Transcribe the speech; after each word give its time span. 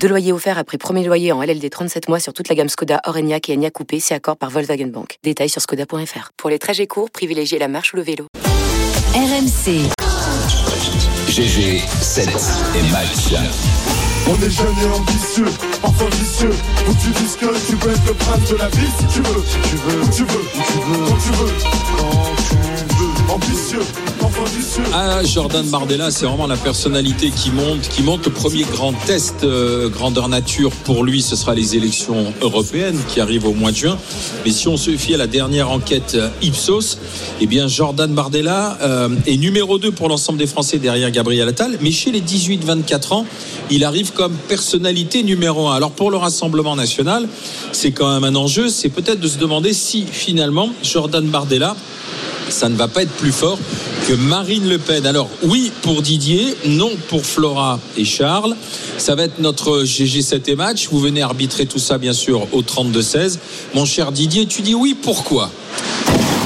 Deux 0.00 0.08
loyers 0.08 0.32
offerts 0.32 0.58
après 0.58 0.78
premier 0.78 1.04
loyer 1.04 1.32
en 1.32 1.42
LLD 1.42 1.68
37 1.68 2.08
mois 2.08 2.20
sur 2.20 2.32
toute 2.32 2.48
la 2.48 2.54
gamme 2.54 2.68
Skoda, 2.68 3.00
Orenia 3.04 3.38
et 3.48 3.52
Enya 3.54 3.70
Coupé, 3.70 3.98
c'est 3.98 4.14
accord 4.14 4.36
par 4.36 4.50
Volkswagen 4.50 4.86
Bank. 4.86 5.18
Détails 5.24 5.48
sur 5.48 5.60
skoda.fr. 5.60 6.30
Pour 6.36 6.50
les 6.50 6.58
trajets 6.58 6.86
courts, 6.86 7.10
privilégiez 7.10 7.58
la 7.58 7.66
marche 7.66 7.92
ou 7.92 7.96
le 7.96 8.02
vélo. 8.02 8.26
RMC. 9.14 9.90
GG, 11.28 11.80
7 12.00 12.28
et 12.28 12.82
Match. 12.92 13.34
On 14.28 14.34
est 14.44 14.50
jeune 14.50 14.74
et 14.82 14.96
ambitieux, 14.96 15.52
enfin 15.82 16.06
vicieux. 16.12 16.50
Où 16.88 16.92
tu 16.94 17.10
dis 17.10 17.36
que 17.36 17.66
tu 17.66 17.76
peux 17.76 17.90
être 17.90 18.06
le 18.06 18.14
prince 18.14 18.50
de 18.50 18.56
la 18.56 18.68
vie 18.68 18.88
si 18.98 19.06
tu 19.06 19.20
veux. 19.20 19.42
Si 19.44 19.58
tu 19.68 19.76
veux, 19.76 20.00
où 20.00 20.08
tu 20.08 20.22
veux, 20.24 20.40
où 20.40 20.62
tu 20.62 20.78
veux, 20.78 21.06
quand 21.06 21.16
tu 21.16 21.32
veux, 21.32 21.52
quand 21.96 22.36
tu 22.36 22.54
veux. 22.54 22.75
Ambitieux. 23.28 23.80
Ah, 24.92 25.22
Jordan 25.24 25.66
Bardella, 25.68 26.10
c'est 26.10 26.26
vraiment 26.26 26.46
la 26.46 26.56
personnalité 26.56 27.30
qui 27.30 27.50
monte, 27.50 27.82
qui 27.82 28.02
monte. 28.02 28.26
Le 28.26 28.32
premier 28.32 28.64
grand 28.64 28.92
test 29.06 29.44
euh, 29.44 29.88
grandeur 29.88 30.28
nature 30.28 30.70
pour 30.70 31.04
lui, 31.04 31.22
ce 31.22 31.36
sera 31.36 31.54
les 31.54 31.76
élections 31.76 32.32
européennes 32.40 32.98
qui 33.08 33.20
arrivent 33.20 33.46
au 33.46 33.52
mois 33.52 33.70
de 33.70 33.76
juin. 33.76 33.98
Mais 34.44 34.50
si 34.52 34.68
on 34.68 34.76
se 34.76 34.90
fie 34.96 35.14
à 35.14 35.16
la 35.16 35.26
dernière 35.26 35.70
enquête 35.70 36.12
euh, 36.14 36.28
Ipsos, 36.42 36.98
eh 37.40 37.46
bien 37.46 37.68
Jordan 37.68 38.12
Bardella 38.12 38.78
euh, 38.82 39.08
est 39.26 39.36
numéro 39.36 39.78
2 39.78 39.92
pour 39.92 40.08
l'ensemble 40.08 40.38
des 40.38 40.46
Français 40.46 40.78
derrière 40.78 41.10
Gabriel 41.10 41.48
Attal. 41.48 41.78
Mais 41.80 41.90
chez 41.90 42.10
les 42.10 42.20
18-24 42.20 43.14
ans, 43.14 43.26
il 43.70 43.84
arrive 43.84 44.12
comme 44.12 44.34
personnalité 44.48 45.22
numéro 45.22 45.68
1. 45.68 45.76
Alors 45.76 45.92
pour 45.92 46.10
le 46.10 46.16
Rassemblement 46.16 46.76
national, 46.76 47.28
c'est 47.72 47.92
quand 47.92 48.12
même 48.12 48.24
un 48.24 48.36
enjeu. 48.36 48.68
C'est 48.68 48.90
peut-être 48.90 49.20
de 49.20 49.28
se 49.28 49.38
demander 49.38 49.72
si 49.72 50.04
finalement 50.10 50.70
Jordan 50.82 51.26
Bardella 51.26 51.76
ça 52.48 52.68
ne 52.68 52.76
va 52.76 52.88
pas 52.88 53.02
être 53.02 53.12
plus 53.12 53.32
fort 53.32 53.58
que 54.06 54.12
Marine 54.14 54.68
Le 54.68 54.78
Pen. 54.78 55.06
Alors 55.06 55.28
oui 55.42 55.72
pour 55.82 56.02
Didier, 56.02 56.56
non 56.66 56.90
pour 57.08 57.24
Flora 57.24 57.80
et 57.96 58.04
Charles. 58.04 58.54
Ça 58.98 59.14
va 59.14 59.24
être 59.24 59.38
notre 59.38 59.82
GG7 59.82 60.50
et 60.50 60.56
match. 60.56 60.88
Vous 60.90 61.00
venez 61.00 61.22
arbitrer 61.22 61.66
tout 61.66 61.78
ça 61.78 61.98
bien 61.98 62.12
sûr 62.12 62.46
au 62.52 62.62
32-16. 62.62 63.38
Mon 63.74 63.84
cher 63.84 64.12
Didier, 64.12 64.46
tu 64.46 64.62
dis 64.62 64.74
oui, 64.74 64.96
pourquoi? 65.00 65.50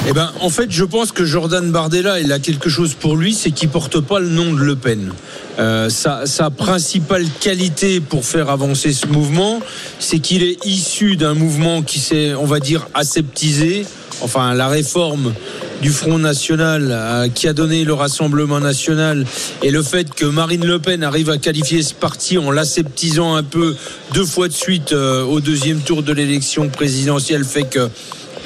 Eh 0.08 0.12
ben, 0.12 0.32
en 0.40 0.48
fait, 0.48 0.70
je 0.70 0.84
pense 0.84 1.12
que 1.12 1.24
Jordan 1.24 1.70
Bardella, 1.70 2.20
il 2.20 2.32
a 2.32 2.38
quelque 2.38 2.70
chose 2.70 2.94
pour 2.94 3.16
lui, 3.16 3.34
c'est 3.34 3.50
qu'il 3.50 3.68
porte 3.68 4.00
pas 4.00 4.18
le 4.18 4.30
nom 4.30 4.52
de 4.52 4.58
Le 4.58 4.74
Pen. 4.74 5.12
Euh, 5.58 5.90
sa, 5.90 6.24
sa 6.26 6.48
principale 6.50 7.26
qualité 7.40 8.00
pour 8.00 8.24
faire 8.24 8.48
avancer 8.48 8.92
ce 8.92 9.06
mouvement, 9.06 9.60
c'est 9.98 10.18
qu'il 10.18 10.42
est 10.42 10.64
issu 10.64 11.16
d'un 11.16 11.34
mouvement 11.34 11.82
qui 11.82 11.98
s'est, 12.00 12.34
on 12.34 12.46
va 12.46 12.60
dire, 12.60 12.88
aseptisé. 12.94 13.84
Enfin, 14.22 14.54
la 14.54 14.68
réforme 14.68 15.32
du 15.80 15.90
Front 15.90 16.18
National 16.18 16.88
euh, 16.90 17.28
qui 17.28 17.48
a 17.48 17.52
donné 17.52 17.84
le 17.84 17.94
Rassemblement 17.94 18.60
National 18.60 19.24
et 19.62 19.70
le 19.70 19.82
fait 19.82 20.14
que 20.14 20.26
Marine 20.26 20.66
Le 20.66 20.78
Pen 20.78 21.02
arrive 21.02 21.30
à 21.30 21.38
qualifier 21.38 21.82
ce 21.82 21.94
parti 21.94 22.36
en 22.36 22.50
l'aseptisant 22.50 23.34
un 23.34 23.42
peu 23.42 23.74
deux 24.12 24.26
fois 24.26 24.48
de 24.48 24.52
suite 24.52 24.92
euh, 24.92 25.24
au 25.24 25.40
deuxième 25.40 25.80
tour 25.80 26.02
de 26.02 26.12
l'élection 26.12 26.68
présidentielle 26.68 27.44
fait 27.44 27.64
que 27.64 27.88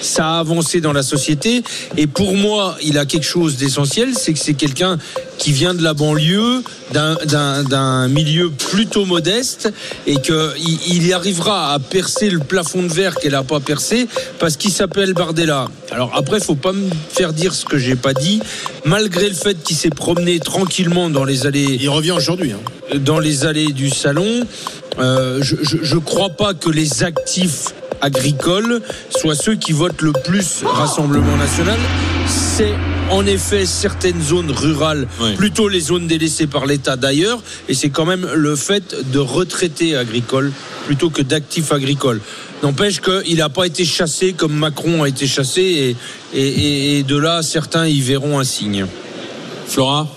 ça 0.00 0.36
a 0.36 0.38
avancé 0.40 0.80
dans 0.80 0.92
la 0.92 1.02
société. 1.02 1.62
Et 1.96 2.06
pour 2.06 2.36
moi, 2.36 2.76
il 2.82 2.98
a 2.98 3.04
quelque 3.06 3.26
chose 3.26 3.56
d'essentiel, 3.56 4.10
c'est 4.14 4.32
que 4.32 4.38
c'est 4.38 4.54
quelqu'un 4.54 4.98
qui 5.38 5.52
vient 5.52 5.74
de 5.74 5.82
la 5.82 5.94
banlieue, 5.94 6.62
d'un- 6.92 8.08
milieu 8.08 8.50
plutôt 8.50 9.04
modeste, 9.04 9.72
et 10.06 10.16
qu'il 10.20 10.52
il 10.88 11.12
arrivera 11.12 11.72
à 11.72 11.78
percer 11.78 12.30
le 12.30 12.38
plafond 12.38 12.83
de 12.83 12.88
verre 12.92 13.14
qu'elle 13.16 13.33
n'a 13.33 13.42
pas 13.42 13.60
percé, 13.60 14.06
parce 14.38 14.56
qu'il 14.56 14.70
s'appelle 14.70 15.12
Bardella. 15.14 15.68
Alors 15.90 16.12
après, 16.14 16.40
faut 16.40 16.54
pas 16.54 16.72
me 16.72 16.88
faire 17.10 17.33
dire 17.33 17.54
ce 17.54 17.64
que 17.64 17.78
j'ai 17.78 17.96
pas 17.96 18.14
dit. 18.14 18.40
Malgré 18.84 19.28
le 19.28 19.34
fait 19.34 19.62
qu'il 19.62 19.77
s'est 19.77 19.90
promené 19.90 20.38
tranquillement 20.40 21.10
dans 21.10 21.24
les 21.24 21.46
allées 21.46 21.78
Il 21.80 21.88
revient 21.88 22.12
aujourd'hui. 22.12 22.52
hein. 22.52 22.98
dans 22.98 23.18
les 23.18 23.44
allées 23.46 23.72
du 23.72 23.90
salon. 23.90 24.46
Euh, 25.00 25.42
je 25.42 25.94
ne 25.94 26.00
crois 26.00 26.30
pas 26.30 26.54
que 26.54 26.70
les 26.70 27.02
actifs 27.02 27.74
agricoles 28.00 28.80
soient 29.10 29.34
ceux 29.34 29.55
qui 29.56 29.72
votent 29.72 30.02
le 30.02 30.12
plus 30.12 30.62
Rassemblement 30.64 31.36
national. 31.36 31.78
C'est 32.28 32.72
en 33.10 33.27
effet 33.27 33.66
certaines 33.66 34.22
zones 34.22 34.50
rurales, 34.50 35.06
Oui. 35.20 35.34
plutôt 35.36 35.68
les 35.68 35.80
zones 35.80 36.06
délaissées 36.06 36.46
par 36.46 36.66
l'État 36.66 36.96
d'ailleurs, 36.96 37.42
et 37.68 37.74
c'est 37.74 37.90
quand 37.90 38.06
même 38.06 38.27
le 38.34 38.56
fait 38.56 38.94
de 39.12 39.18
retraités 39.18 39.96
agricoles 39.96 40.52
plutôt 40.86 41.10
que 41.10 41.22
d'actifs 41.22 41.72
agricoles. 41.72 42.20
N'empêche 42.62 43.00
qu'il 43.00 43.36
n'a 43.38 43.48
pas 43.50 43.66
été 43.66 43.84
chassé 43.84 44.33
comme 44.33 44.54
Macron 44.54 45.02
a 45.02 45.08
été 45.08 45.27
chassé, 45.27 45.62
et, 45.62 45.96
et- 46.38 46.48
et- 46.48 46.98
et 46.98 47.02
de 47.02 47.16
là, 47.16 47.42
certains 47.42 47.86
y 47.86 48.00
verront 48.00 48.38
un 48.38 48.44
signe. 48.44 48.86
Flora? 49.66 50.08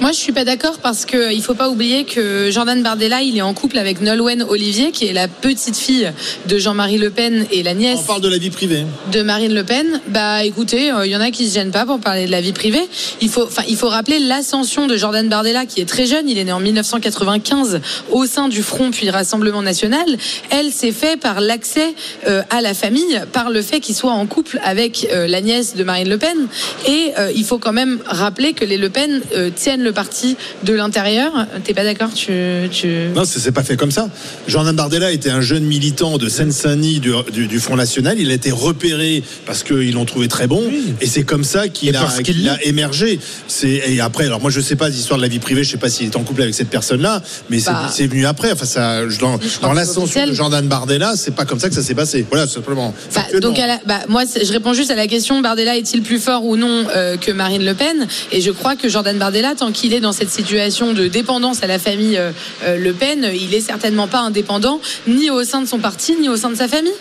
Moi, 0.00 0.10
je 0.12 0.18
suis 0.18 0.32
pas 0.32 0.44
d'accord 0.44 0.78
parce 0.82 1.06
que 1.06 1.32
il 1.32 1.40
faut 1.42 1.54
pas 1.54 1.70
oublier 1.70 2.04
que 2.04 2.50
Jordan 2.50 2.82
Bardella, 2.82 3.22
il 3.22 3.38
est 3.38 3.42
en 3.42 3.54
couple 3.54 3.78
avec 3.78 4.02
Nolwenn 4.02 4.42
Olivier, 4.42 4.90
qui 4.90 5.06
est 5.06 5.12
la 5.14 5.28
petite 5.28 5.76
fille 5.76 6.12
de 6.46 6.58
Jean-Marie 6.58 6.98
Le 6.98 7.10
Pen 7.10 7.46
et 7.50 7.62
la 7.62 7.72
nièce 7.74 8.00
On 8.02 8.06
parle 8.06 8.20
de 8.20 8.28
la 8.28 8.36
vie 8.36 8.50
privée. 8.50 8.84
de 9.12 9.22
Marine 9.22 9.54
Le 9.54 9.64
Pen. 9.64 10.00
Bah, 10.08 10.44
écoutez, 10.44 10.90
euh, 10.92 11.06
il 11.06 11.12
y 11.12 11.16
en 11.16 11.20
a 11.20 11.30
qui 11.30 11.48
se 11.48 11.54
gênent 11.54 11.70
pas 11.70 11.86
pour 11.86 12.00
parler 12.00 12.26
de 12.26 12.30
la 12.32 12.40
vie 12.42 12.52
privée. 12.52 12.82
Il 13.22 13.30
faut, 13.30 13.44
enfin, 13.44 13.62
il 13.68 13.76
faut 13.76 13.88
rappeler 13.88 14.18
l'ascension 14.18 14.86
de 14.86 14.96
Jordan 14.96 15.26
Bardella, 15.28 15.64
qui 15.64 15.80
est 15.80 15.86
très 15.88 16.04
jeune. 16.06 16.28
Il 16.28 16.36
est 16.38 16.44
né 16.44 16.52
en 16.52 16.60
1995 16.60 17.80
au 18.10 18.26
sein 18.26 18.48
du 18.48 18.62
Front 18.62 18.90
puis 18.90 19.08
Rassemblement 19.08 19.62
National. 19.62 20.04
Elle 20.50 20.70
s'est 20.70 20.92
fait 20.92 21.18
par 21.18 21.40
l'accès 21.40 21.94
euh, 22.26 22.42
à 22.50 22.60
la 22.60 22.74
famille, 22.74 23.22
par 23.32 23.48
le 23.48 23.62
fait 23.62 23.80
qu'il 23.80 23.94
soit 23.94 24.12
en 24.12 24.26
couple 24.26 24.58
avec 24.64 25.08
euh, 25.12 25.26
la 25.28 25.40
nièce 25.40 25.76
de 25.76 25.84
Marine 25.84 26.10
Le 26.10 26.18
Pen. 26.18 26.48
Et 26.88 27.12
il 27.34 27.44
faut 27.44 27.58
quand 27.58 27.72
même 27.72 28.00
rappeler 28.06 28.52
que 28.52 28.64
les 28.64 28.76
Le 28.76 28.90
Pen 28.90 29.22
tiennent 29.54 29.83
le 29.84 29.92
parti 29.92 30.36
de 30.64 30.72
l'intérieur. 30.72 31.32
T'es 31.64 31.74
pas 31.74 31.84
d'accord 31.84 32.12
Tu, 32.14 32.32
tu... 32.70 32.88
Non, 33.14 33.24
ça 33.24 33.38
s'est 33.40 33.52
pas 33.52 33.62
fait 33.62 33.76
comme 33.76 33.90
ça. 33.90 34.08
Jordan 34.48 34.74
Bardella 34.74 35.12
était 35.12 35.30
un 35.30 35.40
jeune 35.40 35.64
militant 35.64 36.18
de 36.18 36.28
Seine-Saint-Denis 36.28 37.00
du, 37.00 37.12
du- 37.32 37.46
du 37.46 37.60
Front 37.60 37.76
National. 37.76 38.18
Il 38.18 38.30
a 38.30 38.34
été 38.34 38.50
repéré 38.50 39.22
parce 39.46 39.62
qu'ils 39.62 39.92
l'ont 39.92 40.04
trouvé 40.04 40.28
très 40.28 40.46
bon. 40.46 40.62
Et 41.00 41.06
c'est 41.06 41.22
comme 41.24 41.44
ça 41.44 41.68
qu'il 41.68 41.94
a, 41.96 42.06
qu'il 42.22 42.48
a 42.48 42.62
émergé. 42.64 43.18
C'est, 43.48 43.82
et 43.86 44.00
après, 44.00 44.24
alors 44.26 44.40
moi 44.40 44.50
je 44.50 44.60
sais 44.60 44.76
pas 44.76 44.88
l'histoire 44.88 45.18
de 45.18 45.22
la 45.22 45.28
vie 45.28 45.38
privée, 45.38 45.64
je 45.64 45.70
sais 45.70 45.76
pas 45.76 45.88
s'il 45.90 46.06
est 46.06 46.16
en 46.16 46.22
couple 46.22 46.42
avec 46.42 46.54
cette 46.54 46.70
personne-là, 46.70 47.22
mais 47.50 47.58
c'est- 47.60 47.70
Bah. 47.70 47.90
c'est 47.92 48.06
venu 48.06 48.26
après. 48.26 48.52
Enfin, 48.52 48.64
ça, 48.66 49.08
je- 49.08 49.18
dans, 49.18 49.38
crois 49.38 49.68
dans 49.68 49.68
c'est 49.70 49.74
l'ascension 49.74 50.26
de 50.26 50.32
Jordan 50.32 50.66
Bardella, 50.66 51.14
c'est 51.16 51.34
pas 51.34 51.44
comme 51.44 51.58
ça 51.60 51.68
que 51.68 51.74
ça 51.74 51.82
s'est 51.82 51.94
passé. 51.94 52.26
Voilà, 52.30 52.46
simplement. 52.46 52.94
Bah, 53.14 53.22
donc 53.40 53.58
à 53.58 53.66
la- 53.66 53.80
bah, 53.86 54.00
moi 54.08 54.24
c'est- 54.26 54.44
je 54.44 54.52
réponds 54.52 54.72
juste 54.74 54.90
à 54.90 54.94
la 54.96 55.06
question 55.06 55.40
Bardella 55.40 55.76
est-il 55.76 56.02
plus 56.02 56.18
fort 56.18 56.44
ou 56.44 56.56
non 56.56 56.84
euh, 56.94 57.16
que 57.16 57.30
Marine 57.32 57.64
Le 57.64 57.74
Pen? 57.74 58.06
Et 58.32 58.40
je 58.40 58.50
crois 58.50 58.76
que 58.76 58.88
Jordan 58.88 59.16
Bardella 59.18 59.54
tant 59.54 59.72
qu'il 59.74 59.92
est 59.92 60.00
dans 60.00 60.12
cette 60.12 60.30
situation 60.30 60.94
de 60.94 61.08
dépendance 61.08 61.62
à 61.62 61.66
la 61.66 61.78
famille 61.78 62.16
euh, 62.16 62.30
euh, 62.64 62.78
Le 62.78 62.92
Pen 62.94 63.28
il 63.34 63.52
est 63.54 63.60
certainement 63.60 64.08
pas 64.08 64.20
indépendant 64.20 64.80
ni 65.06 65.28
au 65.30 65.44
sein 65.44 65.60
de 65.60 65.66
son 65.68 65.78
parti 65.78 66.16
ni 66.20 66.28
au 66.30 66.36
sein 66.38 66.50
de 66.50 66.56
sa 66.56 66.68
famille 66.68 66.98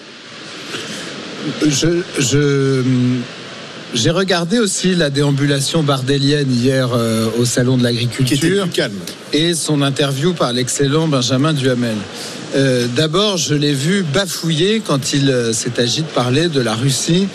Je, 1.67 2.01
je- 2.19 2.83
j'ai 3.93 4.09
regardé 4.09 4.57
aussi 4.59 4.95
la 4.95 5.09
déambulation 5.11 5.83
bardélienne 5.83 6.51
hier 6.51 6.89
euh, 6.93 7.27
au 7.37 7.45
salon 7.45 7.77
de 7.77 7.83
qui 7.83 7.93
était 7.93 8.03
l'agriculture 8.07 8.63
plus 8.63 8.71
calme. 8.73 8.93
Et 9.33 9.53
son 9.55 9.81
interview 9.81 10.33
par 10.33 10.53
l'excellent 10.53 11.07
Benjamin 11.07 11.53
Duhamel. 11.53 11.97
Euh, 12.55 12.85
D'abord, 12.95 13.37
je 13.37 13.55
l'ai 13.55 13.73
vu 13.73 14.03
bafouiller 14.13 14.79
quand 14.85 15.13
il 15.13 15.29
euh, 15.31 15.53
s'est 15.53 15.79
agi 15.79 16.01
de 16.03 16.07
parler 16.07 16.49
de 16.49 16.61
la 16.61 16.75
Russie 16.75 17.27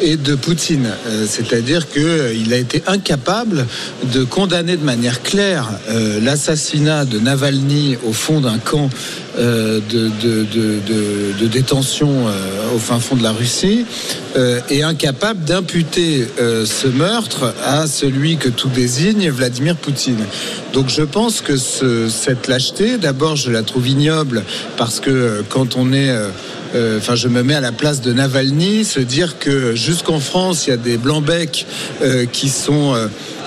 et 0.00 0.16
de 0.16 0.36
Poutine. 0.36 0.88
Euh, 1.08 1.26
C'est-à-dire 1.28 1.90
qu'il 1.90 2.52
a 2.52 2.56
été 2.56 2.80
incapable 2.86 3.66
de 4.14 4.22
condamner 4.22 4.76
de 4.76 4.84
manière 4.84 5.22
claire 5.22 5.68
l'assassinat 6.22 7.04
de 7.04 7.18
Navalny 7.18 7.96
au 8.06 8.12
fond 8.12 8.40
d'un 8.40 8.58
camp 8.58 8.88
de, 9.38 9.80
de- 9.90 11.46
détention 11.46 12.26
au 12.74 12.78
fin 12.78 12.98
fond 13.00 13.16
de 13.16 13.22
la 13.22 13.32
Russie 13.32 13.84
et 14.70 14.82
incapable 14.82 15.44
d'imputer 15.44 16.26
ce 16.38 16.86
meurtre 16.88 17.54
à 17.64 17.86
celui 17.86 18.36
que 18.36 18.48
tout 18.48 18.68
désigne, 18.68 19.30
Vladimir 19.30 19.76
Poutine. 19.76 20.24
Donc 20.72 20.88
je 20.88 21.02
pense 21.02 21.31
que 21.40 21.56
ce- 21.56 22.08
cette 22.08 22.48
lâcheté, 22.48 22.98
d'abord 22.98 23.36
je 23.36 23.50
la 23.50 23.62
trouve 23.62 23.88
ignoble 23.88 24.42
parce 24.76 25.00
que 25.00 25.10
euh, 25.10 25.42
quand 25.48 25.76
on 25.76 25.92
est... 25.92 26.10
euh, 26.10 26.28
euh, 26.74 26.98
Enfin, 26.98 27.14
je 27.16 27.28
me 27.28 27.42
mets 27.42 27.54
à 27.54 27.60
la 27.60 27.70
place 27.72 28.00
de 28.00 28.12
Navalny, 28.14 28.84
se 28.84 28.98
dire 29.00 29.38
que 29.38 29.74
jusqu'en 29.74 30.20
France, 30.20 30.66
il 30.66 30.70
y 30.70 30.72
a 30.72 30.78
des 30.78 30.96
blancs-becs 30.96 31.66
qui 32.32 32.48
sont 32.48 32.94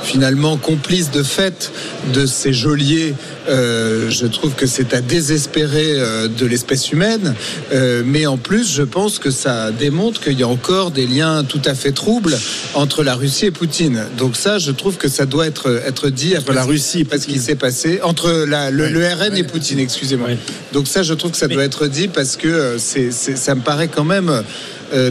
finalement 0.05 0.55
complice 0.57 1.11
de 1.11 1.23
fait 1.23 1.71
de 2.13 2.25
ces 2.25 2.53
geôliers. 2.53 3.13
Euh, 3.49 4.09
je 4.09 4.25
trouve 4.27 4.53
que 4.53 4.65
c'est 4.67 4.93
à 4.93 5.01
désespérer 5.01 5.93
euh, 5.99 6.27
de 6.27 6.45
l'espèce 6.45 6.91
humaine. 6.91 7.33
Euh, 7.73 8.03
mais 8.05 8.25
en 8.27 8.37
plus, 8.37 8.71
je 8.73 8.83
pense 8.83 9.19
que 9.19 9.31
ça 9.31 9.71
démontre 9.71 10.21
qu'il 10.21 10.39
y 10.39 10.43
a 10.43 10.47
encore 10.47 10.91
des 10.91 11.07
liens 11.07 11.43
tout 11.43 11.61
à 11.65 11.73
fait 11.75 11.91
troubles 11.91 12.37
entre 12.75 13.03
la 13.03 13.15
Russie 13.15 13.47
et 13.47 13.51
Poutine. 13.51 14.03
Donc 14.17 14.35
ça, 14.35 14.57
je 14.59 14.71
trouve 14.71 14.97
que 14.97 15.07
ça 15.07 15.25
doit 15.25 15.47
être, 15.47 15.81
être 15.85 16.09
dit 16.09 16.35
Entre 16.37 16.53
la 16.53 16.63
Russie 16.63 16.99
et 16.99 17.01
après 17.03 17.19
ce 17.19 17.27
qui 17.27 17.39
s'est 17.39 17.55
passé 17.55 17.99
entre 18.03 18.45
la- 18.47 18.69
le, 18.71 18.83
Ouais. 18.85 18.89
le 18.91 19.05
RN 19.07 19.35
et 19.35 19.43
Poutine, 19.43 19.79
excusez-moi. 19.79 20.29
Ouais. 20.29 20.37
Donc 20.73 20.87
ça, 20.87 21.01
je 21.03 21.13
trouve 21.13 21.31
que 21.31 21.37
ça 21.37 21.47
doit 21.47 21.63
être 21.63 21.87
dit 21.87 22.07
parce 22.07 22.35
que 22.37 22.75
c'est, 22.77 23.11
ça 23.11 23.55
me 23.55 23.61
paraît 23.61 23.87
quand 23.87 24.03
même 24.03 24.43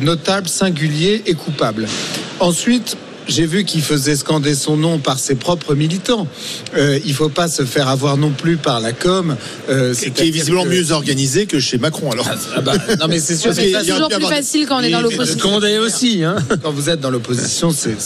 notable, 0.02 0.48
singulier 0.48 1.22
et 1.26 1.34
coupable. 1.34 1.86
Ensuite. 2.40 2.96
J'ai 3.26 3.46
vu 3.46 3.64
qu'il 3.64 3.82
faisait 3.82 4.16
scander 4.16 4.54
son 4.54 4.76
nom 4.76 4.98
par 4.98 5.18
ses 5.18 5.34
propres 5.34 5.74
militants. 5.74 6.28
Euh, 6.76 6.98
il 7.06 7.14
faut 7.14 7.28
pas 7.30 7.48
se 7.48 7.64
faire 7.64 7.88
avoir 7.88 8.16
non 8.16 8.30
plus 8.30 8.56
par 8.56 8.80
la 8.80 8.92
com. 8.92 9.36
euh, 9.70 9.94
Qui 9.94 10.06
est 10.08 10.30
visiblement 10.30 10.64
que- 10.64 10.68
mieux 10.68 10.92
organisé 10.92 11.46
que 11.46 11.58
chez 11.60 11.78
Macron. 11.78 12.10
Alors, 12.12 12.28
Ah 12.56 12.60
bah, 12.60 12.74
non 13.00 13.06
mais 13.08 13.20
c'est 13.20 13.36
sûr. 13.36 13.52
Y 13.52 13.72
C'est 13.72 13.90
toujours 13.90 14.08
plus 14.08 14.14
avoir- 14.16 14.30
facile 14.32 14.66
quand 14.66 14.76
on 14.78 14.82
est 14.82 14.90
dans 14.90 15.00
l'opposition. 15.00 15.38
Scandé 15.38 15.78
aussi, 15.78 16.22
hein. 16.22 16.36
quand 16.62 16.70
vous 16.72 16.90
êtes 16.90 17.00
dans 17.00 17.10
l'opposition, 17.10 17.70
c'est, 17.70 17.96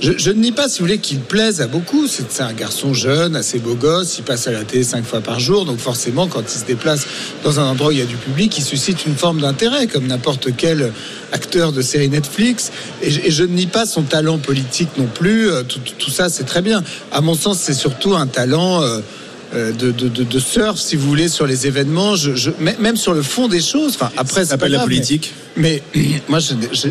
je, 0.00 0.12
je 0.16 0.30
ne 0.30 0.40
nie 0.40 0.52
pas, 0.52 0.68
si 0.68 0.78
vous 0.78 0.86
voulez, 0.86 0.98
qu'il 0.98 1.18
plaise 1.20 1.60
à 1.60 1.66
beaucoup. 1.66 2.06
C'est, 2.08 2.30
c'est 2.30 2.42
un 2.42 2.52
garçon 2.52 2.94
jeune, 2.94 3.36
assez 3.36 3.58
beau 3.58 3.74
gosse, 3.74 4.16
il 4.18 4.24
passe 4.24 4.46
à 4.46 4.52
la 4.52 4.64
télé 4.64 4.82
cinq 4.84 5.04
fois 5.04 5.20
par 5.20 5.40
jour, 5.40 5.64
donc 5.64 5.78
forcément, 5.78 6.26
quand 6.26 6.42
il 6.54 6.58
se 6.58 6.64
déplace 6.64 7.06
dans 7.44 7.60
un 7.60 7.64
endroit 7.64 7.88
où 7.88 7.92
il 7.92 7.98
y 7.98 8.02
a 8.02 8.06
du 8.06 8.16
public, 8.16 8.56
il 8.58 8.64
suscite 8.64 9.04
une 9.06 9.14
forme 9.16 9.40
d'intérêt, 9.40 9.86
comme 9.86 10.06
n'importe 10.06 10.48
quel 10.56 10.92
acteur 11.32 11.72
de 11.72 11.82
série 11.82 12.08
Netflix. 12.08 12.70
Et, 13.02 13.10
je- 13.10 13.42
ne 13.44 13.48
nie 13.48 13.66
pas 13.66 13.86
son 13.86 14.02
talent 14.02 14.38
politique 14.38 14.90
non 14.96 15.06
plus. 15.06 15.50
Euh, 15.50 15.62
Tout, 15.62 16.10
ça, 16.10 16.28
c'est 16.28 16.44
très 16.44 16.62
bien. 16.62 16.82
À 17.12 17.20
mon 17.20 17.34
sens, 17.34 17.58
c'est 17.58 17.74
surtout 17.74 18.14
un 18.14 18.26
talent. 18.26 18.82
euh, 18.82 19.00
de, 19.54 19.90
de, 19.90 20.08
de, 20.08 20.22
de 20.24 20.38
surf, 20.38 20.78
si 20.78 20.96
vous 20.96 21.06
voulez, 21.08 21.28
sur 21.28 21.46
les 21.46 21.66
événements, 21.66 22.14
je, 22.16 22.34
je- 22.36 22.50
même 22.80 22.96
sur 22.96 23.12
le 23.14 23.22
fond 23.22 23.48
des 23.48 23.60
choses. 23.60 23.94
Enfin, 23.96 24.10
après, 24.16 24.42
ça 24.44 24.50
s'appelle 24.50 24.72
la 24.72 24.78
mais- 24.78 24.84
politique. 24.84 25.32
mais 25.56 25.82
moi, 26.28 26.38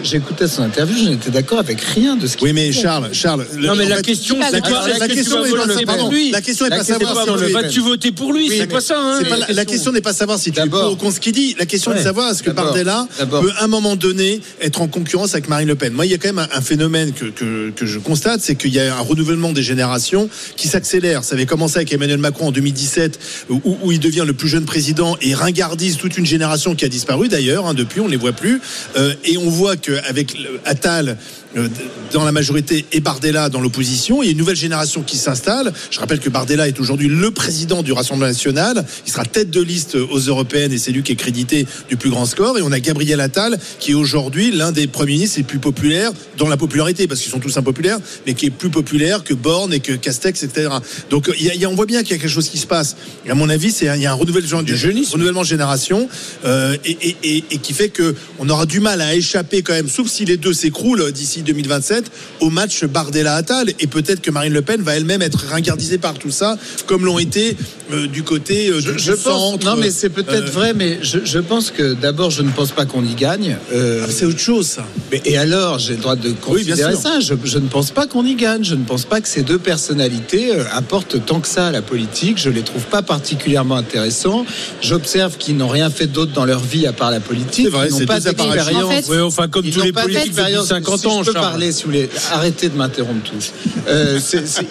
j'écoutais 0.03 0.47
son 0.47 0.63
interview, 0.63 0.97
je 1.03 1.09
n'étais 1.09 1.29
d'accord 1.31 1.59
avec 1.59 1.79
rien 1.81 2.15
de 2.15 2.27
ce 2.27 2.35
qu'il 2.37 2.47
Oui, 2.47 2.53
mais. 2.53 2.71
Charles, 2.71 3.09
Charles. 3.13 3.45
le- 3.55 3.67
Non, 3.67 3.75
mais 3.75 3.87
la 3.87 3.97
fait, 3.97 4.01
question, 4.03 4.37
la 4.39 4.51
la, 4.51 4.61
pas 4.61 4.67
question- 4.69 4.97
la 4.99 5.07
question 5.07 5.41
vas 5.43 5.85
pas 5.85 6.09
lui. 6.09 6.31
la 6.31 6.41
question 6.41 6.65
n'est 6.67 6.75
pas 6.77 6.83
savoir 6.83 7.15
si 7.25 7.31
tu 7.33 7.45
es- 7.49 7.51
Vas-tu 7.53 7.79
voter 7.81 8.11
pour 8.11 8.33
lui 8.33 8.49
Oui, 8.49 8.55
C'est 8.59 8.67
pas 8.67 8.81
ça, 8.81 8.95
hein. 8.99 9.21
pas 9.23 9.37
la, 9.53 9.65
question 9.65 9.91
n'est 9.91 10.01
pas 10.01 10.13
savoir 10.13 10.37
si 10.39 10.51
tu 10.51 10.59
es 10.59 10.65
pour 10.67 10.91
ou 10.91 10.95
contre 10.95 11.15
ce 11.15 11.19
qu'il 11.19 11.31
dit. 11.33 11.55
La 11.57 11.65
question 11.65 11.93
est 11.93 11.97
de 11.99 12.03
savoir 12.03 12.31
est-ce 12.31 12.43
que. 12.43 12.51
Bardella 12.51 13.07
peut 13.19 13.51
à 13.57 13.63
un 13.63 13.67
moment 13.67 13.95
donné 13.95 14.41
être 14.61 14.81
en 14.81 14.87
concurrence 14.87 15.33
avec 15.33 15.47
Marine 15.49 15.67
Le 15.67 15.75
Pen. 15.75 15.93
Moi, 15.93 16.05
il 16.05 16.11
y 16.11 16.15
a 16.15 16.17
quand 16.17 16.27
même 16.33 16.39
un, 16.39 16.57
un 16.57 16.61
phénomène 16.61 17.13
que, 17.13 17.25
que, 17.25 17.69
que 17.69 17.85
je 17.85 17.99
constate, 17.99 18.41
c'est 18.41 18.55
qu'il 18.55 18.73
y 18.73 18.79
a 18.79 18.95
un 18.97 19.01
renouvellement 19.01 19.51
des 19.53 19.63
générations 19.63 20.29
qui 20.57 20.67
s'accélère. 20.67 21.23
Ça 21.23 21.35
avait 21.35 21.45
commencé 21.45 21.77
avec 21.77 21.93
Emmanuel 21.93 22.17
Macron 22.17 22.48
en 22.49 22.51
2017, 22.51 23.19
où, 23.49 23.91
il 23.91 23.99
devient 23.99 24.25
le 24.25 24.33
plus 24.33 24.49
jeune 24.49 24.65
président 24.65 25.17
et 25.21 25.33
ringardise 25.33 25.97
toute 25.97 26.17
une 26.17 26.25
génération 26.25 26.75
qui 26.75 26.85
a 26.85 26.89
disparu 26.89 27.27
d'ailleurs. 27.27 27.67
hein, 27.67 27.73
depuis, 27.73 28.01
on 28.01 28.05
ne 28.05 28.11
les 28.11 28.17
voit 28.17 28.33
plus. 28.33 28.59
Euh, 28.97 29.13
et 29.23 29.37
on 29.37 29.49
voit 29.49 29.77
qu'avec 29.77 30.35
Attal 30.65 31.17
dans 32.13 32.23
la 32.25 32.31
majorité 32.31 32.85
et 32.91 32.99
Bardella 32.99 33.49
dans 33.49 33.59
l'opposition, 33.61 34.21
il 34.21 34.25
y 34.27 34.29
a 34.29 34.31
une 34.31 34.37
nouvelle 34.37 34.55
génération 34.55 35.01
qui 35.01 35.17
s'installe. 35.17 35.73
Je 35.89 35.99
rappelle 35.99 36.19
que 36.19 36.29
Bardella 36.29 36.67
est 36.67 36.79
aujourd'hui 36.79 37.07
le 37.07 37.31
président 37.31 37.81
du 37.83 37.91
Rassemblement 37.91 38.27
national. 38.27 38.85
Il 39.05 39.11
sera 39.11 39.25
tête 39.25 39.49
de 39.49 39.61
liste 39.61 39.95
aux 39.95 40.19
européennes 40.19 40.71
et 40.71 40.77
c'est 40.77 40.91
lui 40.91 41.01
qui 41.03 41.13
est 41.13 41.15
crédité 41.15 41.65
du 41.89 41.97
plus 41.97 42.09
grand 42.11 42.25
score. 42.25 42.57
Et 42.57 42.61
on 42.61 42.71
a 42.71 42.79
Gabriel 42.79 43.19
Attal 43.19 43.57
qui 43.79 43.91
est 43.91 43.95
aujourd'hui 43.95 44.51
l'un 44.51 44.71
des 44.71 44.87
premiers 44.87 45.13
ministres 45.13 45.37
les 45.37 45.43
plus 45.43 45.59
populaires 45.59 46.11
dans 46.37 46.47
la 46.47 46.57
popularité, 46.57 47.07
parce 47.07 47.19
qu'ils 47.21 47.31
sont 47.31 47.39
tous 47.39 47.57
impopulaires, 47.57 47.99
mais 48.27 48.33
qui 48.35 48.45
est 48.45 48.49
plus 48.51 48.69
populaire 48.69 49.23
que 49.23 49.33
Borne 49.33 49.73
et 49.73 49.79
que 49.79 49.93
Castex, 49.93 50.43
etc. 50.43 50.69
Donc 51.09 51.31
il 51.39 51.45
y 51.45 51.49
a- 51.49 51.55
il 51.55 51.61
y 51.61 51.65
a- 51.65 51.69
on 51.69 51.75
voit 51.75 51.85
bien 51.87 52.03
qu'il 52.03 52.11
y 52.11 52.19
a 52.19 52.21
quelque 52.21 52.31
chose 52.31 52.49
qui 52.49 52.57
se 52.59 52.67
passe. 52.67 52.95
Et 53.25 53.31
à 53.31 53.35
mon 53.35 53.49
avis, 53.49 53.71
c'est 53.71 53.85
il 53.95 54.01
y 54.01 54.05
a 54.05 54.11
un 54.11 54.15
renouvellement, 54.15 54.61
du 54.61 54.75
renouvellement 54.75 55.41
de 55.41 55.47
génération 55.47 56.07
euh, 56.45 56.77
et, 56.85 56.97
et- 57.01 57.15
et- 57.23 57.43
et 57.51 57.57
qui 57.57 57.73
fait 57.73 57.89
que 57.89 58.15
on 58.37 58.47
aura 58.49 58.65
du 58.65 58.79
mal 58.79 59.01
à 59.01 59.15
échapper 59.15 59.61
quand 59.63 59.73
même, 59.73 59.89
sauf 59.89 60.07
si 60.09 60.25
les 60.25 60.37
deux 60.37 60.53
s'écroulent 60.53 61.11
d'ici 61.11 61.38
2027, 61.43 62.11
au 62.39 62.49
match 62.49 62.83
Bardella-Attal. 62.85 63.69
Et 63.79 63.87
peut-être 63.87 64.21
que 64.21 64.31
Marine 64.31 64.53
Le 64.53 64.61
Pen 64.61 64.81
va 64.81 64.95
elle-même 64.95 65.21
être 65.21 65.45
ringardisée 65.49 65.97
par 65.97 66.13
tout 66.15 66.31
ça, 66.31 66.57
comme 66.87 67.05
l'ont 67.05 67.19
été 67.19 67.55
euh, 67.91 68.07
du 68.07 68.23
côté 68.23 68.69
euh, 68.69 68.79
Je, 68.79 68.91
du 68.91 68.99
je 68.99 69.11
pense, 69.13 69.23
centre. 69.23 69.65
non 69.65 69.75
mais 69.75 69.91
c'est 69.91 70.09
peut-être 70.09 70.47
euh, 70.47 70.51
vrai, 70.51 70.73
mais 70.73 70.99
je, 71.01 71.19
je 71.23 71.39
pense 71.39 71.71
que 71.71 71.93
d'abord 71.93 72.29
je 72.31 72.41
ne 72.41 72.51
pense 72.51 72.71
pas 72.71 72.85
qu'on 72.85 73.03
y 73.05 73.15
gagne. 73.15 73.57
Euh, 73.73 74.05
ah, 74.07 74.11
C'est 74.11 74.25
autre 74.25 74.39
chose, 74.39 74.67
ça. 74.67 74.85
mais- 75.11 75.21
et 75.25 75.37
alors 75.37 75.79
j'ai 75.79 75.93
le 75.95 76.01
droit 76.01 76.15
de 76.15 76.29
Oui, 76.47 76.63
bien 76.63 76.75
considérer 76.75 76.93
sûr. 76.93 77.01
ça. 77.01 77.19
Je, 77.19 77.33
je 77.43 77.57
ne 77.57 77.67
pense 77.67 77.91
pas 77.91 78.07
qu'on 78.07 78.25
y 78.25 78.35
gagne. 78.35 78.63
Je 78.63 78.75
ne 78.75 78.83
pense 78.85 79.05
pas 79.05 79.21
que 79.21 79.27
ces 79.27 79.41
deux 79.43 79.57
personnalités 79.59 80.51
apportent 80.73 81.23
tant 81.25 81.39
que 81.39 81.47
ça 81.47 81.67
à 81.67 81.71
la 81.71 81.81
politique. 81.81 82.37
Je 82.37 82.49
les 82.49 82.61
trouve 82.61 82.83
pas 82.83 83.01
particulièrement 83.01 83.75
intéressants. 83.75 84.45
J'observe 84.81 85.37
qu'ils 85.37 85.57
n'ont 85.57 85.67
rien 85.67 85.89
fait 85.89 86.07
d'autre 86.07 86.31
dans 86.33 86.45
leur 86.45 86.59
vie 86.63 86.85
à 86.87 86.93
part 86.93 87.11
la 87.11 87.19
politique. 87.19 87.65
C'est 87.65 87.71
vrai, 87.71 87.87
Ils 87.87 87.91
n'ont 87.93 87.97
c'est 87.99 88.05
pas 88.05 88.19
d'expérience. 88.19 88.83
En 88.83 88.89
fait, 88.89 89.07
Ouais, 89.09 89.21
enfin, 89.21 89.47
comme 89.47 89.65
Ils 89.65 89.71
tous 89.73 89.79
n'ont 89.79 89.85
les 89.85 89.91
pas 89.91 90.01
politiques 90.03 90.23
depuis 90.31 90.35
d'expérience. 90.35 90.67
50 90.67 90.99
Si 90.99 91.07
ans, 91.07 91.23
je 91.23 91.28
peux 91.33 91.39
parler, 91.39 91.71
si 91.71 91.83
vous 91.83 91.89
voulez, 91.89 92.09
arrêtez 92.31 92.69
de 92.69 92.75
m'interrompre 92.75 93.29
tous. 93.29 93.51
Euh, 93.87 94.19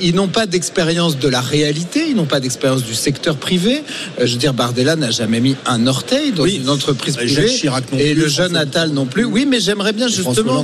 ils 0.00 0.14
n'ont 0.14 0.28
pas 0.28 0.46
d'expérience 0.46 1.18
de 1.18 1.28
la 1.28 1.40
réalité, 1.40 2.06
ils 2.08 2.16
n'ont 2.16 2.24
pas 2.26 2.40
d'expérience 2.40 2.82
du 2.84 2.94
secteur 2.94 3.36
privé. 3.36 3.82
Euh, 4.20 4.26
je 4.26 4.32
veux 4.32 4.38
dire, 4.38 4.54
Bardella 4.54 4.96
n'a 4.96 5.10
jamais 5.10 5.40
mis 5.40 5.56
un 5.66 5.86
orteil 5.86 6.32
dans 6.32 6.42
Oui. 6.44 6.60
une 6.62 6.68
entreprise 6.68 7.16
privée. 7.16 7.34
Jacques 7.48 7.56
Chirac 7.58 7.92
non 7.92 7.98
et 7.98 8.12
plus, 8.14 8.22
le 8.22 8.28
jeune 8.28 8.56
Attal 8.56 8.90
non 8.90 9.06
plus. 9.06 9.24
Oui, 9.24 9.46
mais 9.46 9.60
j'aimerais 9.60 9.92
bien 9.92 10.08
justement 10.08 10.62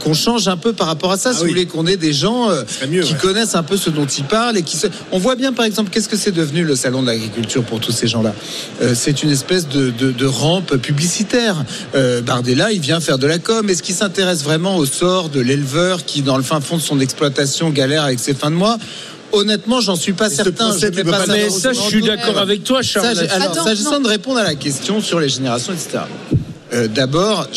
qu'on 0.00 0.14
change 0.14 0.48
un 0.48 0.56
peu 0.56 0.72
par 0.72 0.86
rapport 0.86 1.12
à 1.12 1.16
ça. 1.16 1.32
si 1.32 1.38
oui. 1.38 1.42
vous 1.44 1.48
voulez, 1.50 1.66
qu'on 1.66 1.86
ait 1.86 1.96
des 1.96 2.12
gens 2.12 2.50
euh, 2.50 2.62
mieux, 2.88 3.02
qui 3.02 3.12
ouais. 3.12 3.18
connaissent 3.18 3.54
un 3.54 3.62
peu 3.62 3.76
ce 3.76 3.90
dont 3.90 4.06
ils 4.06 4.24
parlent 4.24 4.56
et 4.56 4.62
qui 4.62 4.76
se... 4.76 4.86
On 5.12 5.18
voit 5.18 5.36
bien, 5.36 5.52
par 5.52 5.64
exemple, 5.64 5.90
qu'est-ce 5.90 6.08
que 6.08 6.16
c'est 6.16 6.32
devenu 6.32 6.64
le 6.64 6.76
salon 6.76 7.02
de 7.02 7.06
l'agriculture 7.06 7.62
pour 7.62 7.80
tous 7.80 7.92
ces 7.92 8.06
gens-là? 8.08 8.34
C'est 8.94 9.22
une 9.22 9.30
espèce 9.30 9.68
de, 9.68 9.90
de- 9.90 10.12
de 10.12 10.26
rampe 10.26 10.76
publicitaire. 10.76 11.64
Bardella, 12.24 12.72
il 12.72 12.80
vient 12.80 13.00
faire 13.00 13.18
de 13.18 13.26
la 13.26 13.38
com. 13.38 13.68
Est-ce 13.68 13.82
qu'il 13.82 13.94
s'intéresse 13.94 14.25
vraiment 14.34 14.76
au 14.76 14.86
sort 14.86 15.28
de 15.28 15.40
l'éleveur 15.40 16.04
qui, 16.04 16.22
dans 16.22 16.36
le 16.36 16.42
fin 16.42 16.60
fond 16.60 16.76
de 16.76 16.82
son 16.82 17.00
exploitation, 17.00 17.70
galère 17.70 18.04
avec 18.04 18.18
ses 18.18 18.34
fins 18.34 18.50
de 18.50 18.56
mois 18.56 18.78
Honnêtement, 19.32 19.80
j'en 19.80 19.96
suis 19.96 20.12
pas 20.12 20.30
ce 20.30 20.36
certain. 20.36 20.70
procès, 20.70 20.90
Je 20.94 21.02
pas 21.02 21.26
Mais 21.26 21.50
ça, 21.50 21.72
je 21.72 21.80
suis 21.80 22.00
d'accord 22.00 22.38
avec 22.38 22.64
toi, 22.64 22.80
Charles. 22.82 23.16
Ça, 23.16 23.34
alors, 23.34 23.54
s'agissant 23.54 24.00
de 24.00 24.08
répondre 24.08 24.38
à 24.38 24.44
la 24.44 24.54
question 24.54 25.00
sur 25.00 25.20
les 25.20 25.28
générations, 25.28 25.72
etc. 25.72 26.04
Euh, 26.76 26.88
D'abord, 26.88 27.48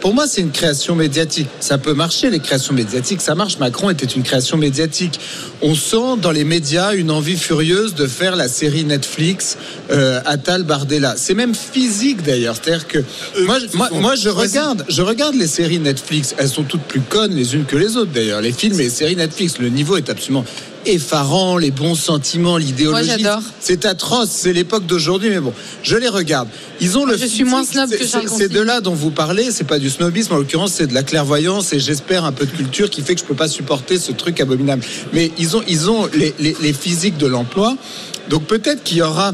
pour 0.00 0.14
moi, 0.14 0.26
c'est 0.26 0.40
une 0.40 0.50
création 0.50 0.94
médiatique. 0.94 1.48
Ça 1.60 1.78
peut 1.78 1.94
marcher, 1.94 2.28
les 2.30 2.40
créations 2.40 2.74
médiatiques, 2.74 3.20
ça 3.20 3.34
marche. 3.34 3.58
Macron 3.58 3.90
était 3.90 4.06
une 4.06 4.22
création 4.22 4.56
médiatique. 4.56 5.18
On 5.62 5.74
sent 5.74 6.18
dans 6.20 6.30
les 6.30 6.44
médias 6.44 6.94
une 6.94 7.10
envie 7.10 7.36
furieuse 7.36 7.94
de 7.94 8.06
faire 8.06 8.36
la 8.36 8.48
série 8.48 8.84
Netflix 8.84 9.56
euh, 9.90 10.20
Attal 10.26 10.64
Bardella. 10.64 11.14
C'est 11.16 11.34
même 11.34 11.54
physique 11.54 12.22
d'ailleurs. 12.22 12.56
C'est-à-dire 12.62 12.86
que 12.88 12.98
moi, 13.46 13.58
je- 13.58 13.76
moi, 13.76 13.88
sont 13.88 14.00
moi, 14.00 14.14
je 14.16 14.28
regarde, 14.28 14.84
je 14.88 15.02
regarde 15.02 15.34
les 15.34 15.46
séries 15.46 15.78
Netflix. 15.78 16.34
Elles 16.38 16.48
sont 16.48 16.64
toutes 16.64 16.82
plus 16.82 17.00
connes 17.00 17.34
les 17.34 17.54
unes 17.54 17.64
que 17.64 17.76
les 17.76 17.96
autres 17.96 18.12
d'ailleurs. 18.12 18.40
Les 18.40 18.52
films 18.52 18.78
et 18.80 18.84
les 18.84 18.90
séries 18.90 19.16
Netflix, 19.16 19.58
le 19.58 19.68
niveau 19.68 19.96
est 19.96 20.10
absolument 20.10 20.44
effarant, 20.86 21.56
les 21.56 21.70
bons 21.70 21.94
sentiments, 21.94 22.56
l'idéologie. 22.56 23.06
Moi, 23.08 23.16
j'adore. 23.18 23.42
C'est 23.60 23.84
atroce, 23.84 24.30
c'est 24.30 24.52
l'époque 24.52 24.86
d'aujourd'hui, 24.86 25.30
mais 25.30 25.40
bon, 25.40 25.52
je 25.82 25.96
les 25.96 26.08
regarde. 26.08 26.48
Ils 26.80 26.96
ont 26.98 27.04
le. 27.04 27.16
je 27.16 27.26
suis 27.26 27.44
moins 27.44 27.64
snob 27.64 27.90
que 27.90 28.06
Charles 28.06 28.28
c'est- 28.28 28.36
Ces 28.36 28.48
deux-là 28.48 28.80
dont 28.80 28.94
vous 28.94 29.10
parlez, 29.10 29.50
c'est 29.50 29.64
pas 29.64 29.78
du 29.78 29.90
snobisme, 29.90 30.32
en 30.34 30.36
l'occurrence, 30.36 30.72
c'est 30.72 30.86
de 30.86 30.94
la 30.94 31.02
clairvoyance 31.02 31.72
et 31.72 31.78
j'espère 31.80 32.24
un 32.24 32.32
peu 32.32 32.46
de 32.46 32.50
culture 32.50 32.90
qui 32.90 33.02
fait 33.02 33.14
que 33.14 33.20
je 33.20 33.26
peux 33.26 33.34
pas 33.34 33.48
supporter 33.48 33.98
ce 33.98 34.12
truc 34.12 34.40
abominable. 34.40 34.82
Mais 35.12 35.30
ils 35.38 35.56
ont, 35.56 35.62
ils 35.68 35.90
ont 35.90 36.08
les, 36.14 36.34
les- 36.38 36.56
les 36.60 36.72
physiques 36.72 37.16
de 37.16 37.26
l'emploi, 37.26 37.76
donc 38.28 38.44
peut-être 38.44 38.82
qu'il 38.82 38.98
y 38.98 39.02
aura. 39.02 39.32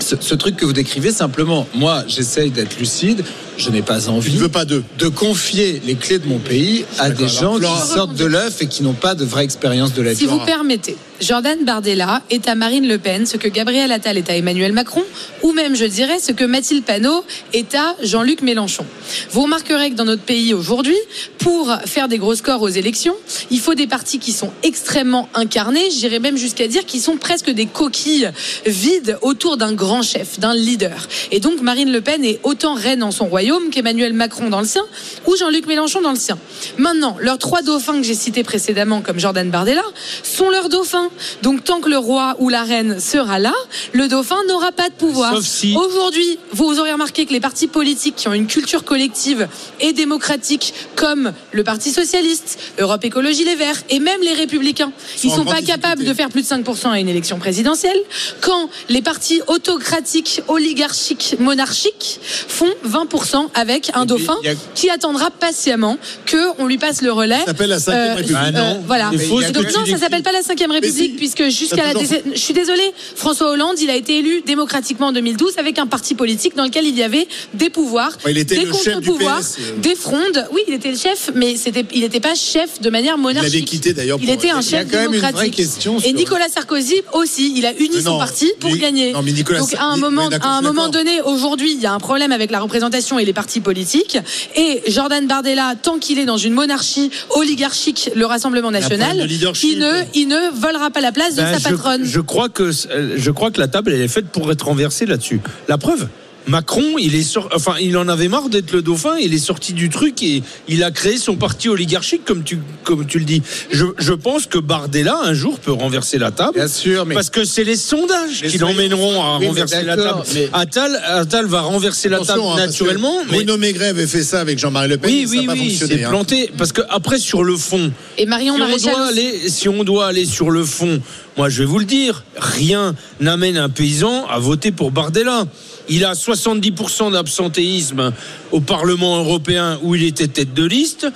Ce, 0.00 0.16
ce 0.18 0.34
truc 0.34 0.56
que 0.56 0.64
vous 0.64 0.72
décrivez 0.72 1.12
simplement, 1.12 1.68
moi 1.76 2.02
j'essaye 2.08 2.50
d'être 2.50 2.76
lucide, 2.80 3.22
je 3.56 3.70
n'ai 3.70 3.82
pas 3.82 4.08
envie 4.08 4.32
ne 4.34 4.38
veux 4.38 4.48
pas 4.48 4.64
de 4.64 4.82
confier 5.14 5.80
les 5.84 5.94
clés 5.94 6.18
de 6.18 6.26
mon 6.26 6.38
pays 6.38 6.84
à 6.98 7.10
des 7.10 7.28
gens 7.28 7.56
Alors, 7.56 7.82
qui 7.82 7.88
sortent 7.88 8.14
de 8.14 8.24
l'œuf 8.24 8.62
et 8.62 8.66
qui 8.66 8.82
n'ont 8.82 8.92
pas 8.92 9.14
de 9.14 9.24
vraie 9.24 9.44
expérience 9.44 9.92
de 9.94 10.02
la 10.02 10.14
Si 10.14 10.22
vie. 10.22 10.26
vous 10.26 10.40
permettez, 10.40 10.96
Jordan 11.20 11.64
Bardella 11.64 12.22
est 12.30 12.48
à 12.48 12.54
Marine 12.54 12.88
Le 12.88 12.98
Pen 12.98 13.26
ce 13.26 13.36
que 13.36 13.48
Gabriel 13.48 13.92
Attal 13.92 14.16
est 14.18 14.30
à 14.30 14.36
Emmanuel 14.36 14.72
Macron, 14.72 15.02
ou 15.42 15.52
même, 15.52 15.76
je 15.76 15.84
dirais, 15.84 16.18
ce 16.18 16.32
que 16.32 16.44
Mathilde 16.44 16.84
Panot 16.84 17.24
est 17.52 17.74
à 17.74 17.94
Jean-Luc 18.02 18.42
Mélenchon. 18.42 18.84
Vous 19.30 19.42
remarquerez 19.42 19.90
que 19.90 19.96
dans 19.96 20.04
notre 20.04 20.22
pays 20.22 20.54
aujourd'hui, 20.54 20.96
pour 21.38 21.72
faire 21.86 22.08
des 22.08 22.18
gros 22.18 22.34
scores 22.34 22.62
aux 22.62 22.68
élections, 22.68 23.14
il 23.50 23.60
faut 23.60 23.74
des 23.74 23.86
partis 23.86 24.18
qui 24.18 24.32
sont 24.32 24.50
extrêmement 24.62 25.28
incarnés, 25.34 25.90
j'irais 25.90 26.18
même 26.20 26.36
jusqu'à 26.36 26.66
dire 26.66 26.84
qu'ils 26.86 27.00
sont 27.00 27.16
presque 27.16 27.50
des 27.50 27.66
coquilles 27.66 28.30
vides 28.66 29.18
autour 29.22 29.56
d'un 29.56 29.72
grand 29.72 30.02
chef, 30.02 30.40
d'un 30.40 30.54
leader. 30.54 31.08
Et 31.30 31.38
donc 31.40 31.60
Marine 31.60 31.92
Le 31.92 32.00
Pen 32.00 32.24
est 32.24 32.40
autant 32.42 32.74
reine 32.74 33.02
en 33.02 33.10
son 33.10 33.26
royaume 33.26 33.41
royaume 33.42 33.70
qu'Emmanuel 33.70 34.12
Macron 34.12 34.48
dans 34.50 34.60
le 34.60 34.66
sien 34.66 34.84
ou 35.26 35.34
Jean-Luc 35.36 35.66
Mélenchon 35.66 36.00
dans 36.00 36.10
le 36.12 36.16
sien. 36.16 36.38
Maintenant, 36.78 37.16
leurs 37.20 37.38
trois 37.38 37.62
dauphins 37.62 37.96
que 37.96 38.04
j'ai 38.04 38.14
cités 38.14 38.44
précédemment, 38.44 39.00
comme 39.00 39.18
Jordan 39.18 39.50
Bardella, 39.50 39.82
sont 40.22 40.48
leurs 40.48 40.68
dauphins. 40.68 41.10
Donc 41.42 41.64
tant 41.64 41.80
que 41.80 41.88
le 41.88 41.98
roi 41.98 42.36
ou 42.38 42.48
la 42.50 42.62
reine 42.62 43.00
sera 43.00 43.40
là, 43.40 43.52
le 43.92 44.06
dauphin 44.06 44.36
n'aura 44.48 44.70
pas 44.70 44.88
de 44.88 44.94
pouvoir. 44.94 45.32
Si- 45.42 45.74
Aujourd'hui, 45.76 46.38
vous 46.52 46.78
aurez 46.78 46.92
remarqué 46.92 47.26
que 47.26 47.32
les 47.32 47.40
partis 47.40 47.66
politiques 47.66 48.14
qui 48.16 48.28
ont 48.28 48.32
une 48.32 48.46
culture 48.46 48.84
collective 48.84 49.48
et 49.80 49.92
démocratique, 49.92 50.72
comme 50.94 51.32
le 51.50 51.64
Parti 51.64 51.90
socialiste, 51.90 52.58
Europe 52.78 53.04
Écologie 53.04 53.44
Les 53.44 53.56
Verts 53.56 53.82
et 53.90 53.98
même 53.98 54.20
les 54.22 54.34
Républicains, 54.34 54.92
ils 55.24 55.30
en 55.30 55.36
sont 55.36 55.44
pas 55.44 55.62
capables 55.66 56.04
de 56.04 56.14
faire 56.14 56.28
plus 56.28 56.42
de 56.42 56.46
5% 56.46 56.90
à 56.90 57.00
une 57.00 57.08
élection 57.08 57.38
présidentielle. 57.40 57.98
Quand 58.40 58.68
les 58.88 59.02
partis 59.02 59.40
autocratiques, 59.48 60.42
oligarchiques, 60.46 61.34
monarchiques 61.40 62.20
font 62.22 62.70
20% 62.86 63.31
avec 63.54 63.90
un 63.94 64.04
dauphin 64.04 64.36
a- 64.44 64.54
qui 64.74 64.90
attendra 64.90 65.30
patiemment 65.30 65.96
que 66.26 66.36
on 66.58 66.66
lui 66.66 66.78
passe 66.78 67.02
le 67.02 67.12
relais. 67.12 67.38
Ça 67.40 67.46
s'appelle 67.46 67.70
la 67.70 67.78
cinquième 67.80 68.16
République. 68.16 68.36
Ah 68.40 68.50
non, 68.50 68.82
voilà. 68.86 69.10
ce 69.12 69.16
que 69.16 69.52
Donc 69.52 69.64
non, 69.74 69.86
ça 69.86 69.98
s'appelle 69.98 70.22
pas 70.22 70.32
la 70.32 70.42
cinquième 70.42 70.70
République 70.70 71.12
si. 71.12 71.16
puisque 71.16 71.44
jusqu'à 71.48 71.84
la 71.84 71.92
toujours- 71.94 72.18
je 72.34 72.38
suis 72.38 72.54
désolée, 72.54 72.92
François 73.16 73.50
Hollande, 73.50 73.78
il 73.80 73.90
a 73.90 73.96
été 73.96 74.18
élu 74.18 74.42
démocratiquement 74.46 75.08
en 75.08 75.12
2012 75.12 75.58
avec 75.58 75.78
un 75.78 75.86
parti 75.86 76.14
politique 76.14 76.56
dans 76.56 76.64
lequel 76.64 76.86
il 76.86 76.96
y 76.96 77.02
avait 77.02 77.26
des 77.54 77.70
pouvoirs, 77.70 78.12
Ouais, 78.24 78.32
il 78.32 78.38
était 78.38 78.56
des 78.56 78.66
contre-pouvoirs, 78.66 79.40
euh. 79.40 79.78
des 79.80 79.94
frondes. 79.94 80.46
Oui, 80.52 80.60
il 80.68 80.74
était 80.74 80.90
le 80.90 80.96
chef, 80.98 81.30
mais 81.34 81.56
c'était, 81.56 81.84
il 81.94 82.00
n'était 82.00 82.20
pas 82.20 82.34
chef 82.34 82.80
de 82.80 82.90
manière 82.90 83.18
monarchique. 83.18 83.52
l'avait 83.52 83.64
quitté, 83.64 83.92
d'ailleurs, 83.94 84.18
Il 84.22 84.30
était 84.30 84.50
un 84.50 84.60
Il 84.60 84.66
chef 84.68 84.86
démocratique. 84.86 85.60
Et 86.04 86.12
Nicolas 86.12 86.48
Sarkozy 86.48 86.96
aussi, 87.12 87.52
il 87.56 87.66
a 87.66 87.72
uni 87.72 87.90
Mais 87.96 88.02
son 88.02 88.18
parti 88.18 88.50
pour 88.60 88.74
gagner. 88.76 89.12
non, 89.12 89.22
mais 89.22 89.32
Nicolas 89.32 89.60
Donc 89.60 89.74
à 89.74 89.84
un 89.84 89.96
moment, 89.96 90.28
à 90.40 90.48
un 90.58 90.62
moment 90.62 90.88
donné, 90.88 91.20
aujourd'hui, 91.22 91.72
il 91.72 91.80
y 91.80 91.86
a 91.86 91.92
un 91.92 91.98
problème 91.98 92.32
avec 92.32 92.50
la 92.50 92.60
représentation 92.60 93.18
et 93.22 93.24
les 93.24 93.32
partis 93.32 93.60
politiques. 93.60 94.18
Et 94.56 94.82
Jordan 94.88 95.26
Bardella, 95.26 95.74
tant 95.80 95.98
qu'il 95.98 96.18
est 96.18 96.26
dans 96.26 96.36
une 96.36 96.52
monarchie 96.52 97.10
oligarchique, 97.30 98.10
le 98.14 98.26
Rassemblement 98.26 98.70
national, 98.70 99.26
il 99.62 99.78
ne, 99.78 100.02
il 100.14 100.28
ne 100.28 100.50
volera 100.60 100.90
pas 100.90 101.00
la 101.00 101.12
place 101.12 101.36
de 101.36 101.42
Ben, 101.42 101.58
sa 101.58 101.70
patronne. 101.70 102.04
Je, 102.04 102.20
crois 102.20 102.48
que 102.48 102.70
euh, 102.90 103.14
je 103.16 103.30
crois 103.30 103.50
que 103.50 103.60
la 103.60 103.68
table 103.68 103.92
elle 103.92 104.02
est 104.02 104.08
faite 104.08 104.26
pour 104.26 104.50
être 104.50 104.66
renversée 104.66 105.06
là-dessus. 105.06 105.40
La 105.68 105.78
preuve. 105.78 106.08
Macron, 106.48 106.96
il 106.98 107.14
est 107.14 107.22
sor- 107.22 107.48
enfin, 107.54 107.74
il 107.80 107.96
en 107.96 108.08
avait 108.08 108.28
marre 108.28 108.48
d'être 108.48 108.72
le 108.72 108.82
dauphin. 108.82 109.16
Il 109.20 109.32
est 109.32 109.38
sorti 109.38 109.72
du 109.72 109.88
truc 109.90 110.22
et 110.22 110.42
il 110.68 110.82
a 110.82 110.90
créé 110.90 111.16
son 111.16 111.36
parti 111.36 111.68
oligarchique, 111.68 112.24
comme 112.24 112.42
tu 112.42 112.58
comme 112.82 113.06
tu 113.06 113.18
le 113.20 113.24
dis. 113.24 113.42
Je, 113.70 113.84
je 113.98 114.12
pense 114.12 114.46
que 114.46 114.58
Bardella 114.58 115.18
un 115.24 115.34
jour 115.34 115.60
peut 115.60 115.70
renverser 115.72 116.18
la 116.18 116.30
table. 116.32 116.54
Bien 116.54 116.66
sûr, 116.68 117.06
mais 117.06 117.14
Parce 117.14 117.30
que 117.30 117.44
c'est 117.44 117.62
les 117.64 117.76
sondages 117.76 118.42
qui 118.42 118.58
l'emmèneront 118.58 119.22
à 119.22 119.38
Oui, 119.38 119.46
renverser 119.46 119.82
la 119.84 119.96
table. 119.96 120.22
mais- 120.34 120.48
Attal, 120.52 121.00
Attal 121.06 121.46
va 121.46 121.60
renverser 121.60 122.08
la 122.08 122.18
table 122.20 122.42
hein, 122.44 122.56
naturellement. 122.56 123.18
mais 123.30 123.36
Bruno 123.36 123.56
Maigret 123.56 123.88
avait 123.88 124.06
fait 124.08 124.24
ça 124.24 124.40
avec 124.40 124.58
Jean-Marie 124.58 124.88
Le 124.88 124.98
Pen. 124.98 125.10
oui, 125.10 125.22
ça 125.24 125.30
oui, 125.30 125.46
oui, 125.48 125.68
fonctionné. 125.70 125.94
c'est 125.98 126.04
hein. 126.04 126.08
planté. 126.10 126.50
Parce 126.58 126.72
que 126.72 126.82
après, 126.88 127.18
sur 127.18 127.44
le 127.44 127.56
fond, 127.56 127.92
Et 128.18 128.26
Marion 128.26 128.56
si 128.56 128.60
on, 128.62 128.64
Maréchal. 128.66 128.94
doit 128.94 129.06
aller, 129.06 129.48
si 129.48 129.68
on 129.68 129.84
doit 129.84 130.06
aller 130.06 130.24
sur 130.24 130.50
le 130.50 130.64
fond, 130.64 131.00
moi 131.36 131.48
je 131.48 131.60
vais 131.60 131.66
vous 131.66 131.78
le 131.78 131.84
dire, 131.84 132.24
rien 132.36 132.94
n'amène 133.20 133.56
un 133.56 133.68
paysan 133.68 134.26
à 134.26 134.38
voter 134.40 134.72
pour 134.72 134.90
Bardella. 134.90 135.46
Il 135.88 136.04
a 136.04 136.12
70% 136.12 137.12
d'absentéisme 137.12 138.12
au 138.50 138.60
Parlement 138.60 139.18
européen 139.18 139.78
où 139.82 139.94
il 139.94 140.04
était 140.04 140.28
tête 140.28 140.54
de 140.54 140.64
liste. 140.64 141.06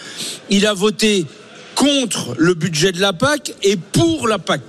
Il 0.50 0.66
a 0.66 0.74
voté 0.74 1.26
contre 1.74 2.34
le 2.38 2.54
budget 2.54 2.92
de 2.92 3.00
la 3.00 3.12
PAC 3.12 3.54
et 3.62 3.76
pour 3.76 4.28
la 4.28 4.38
PAC. 4.38 4.60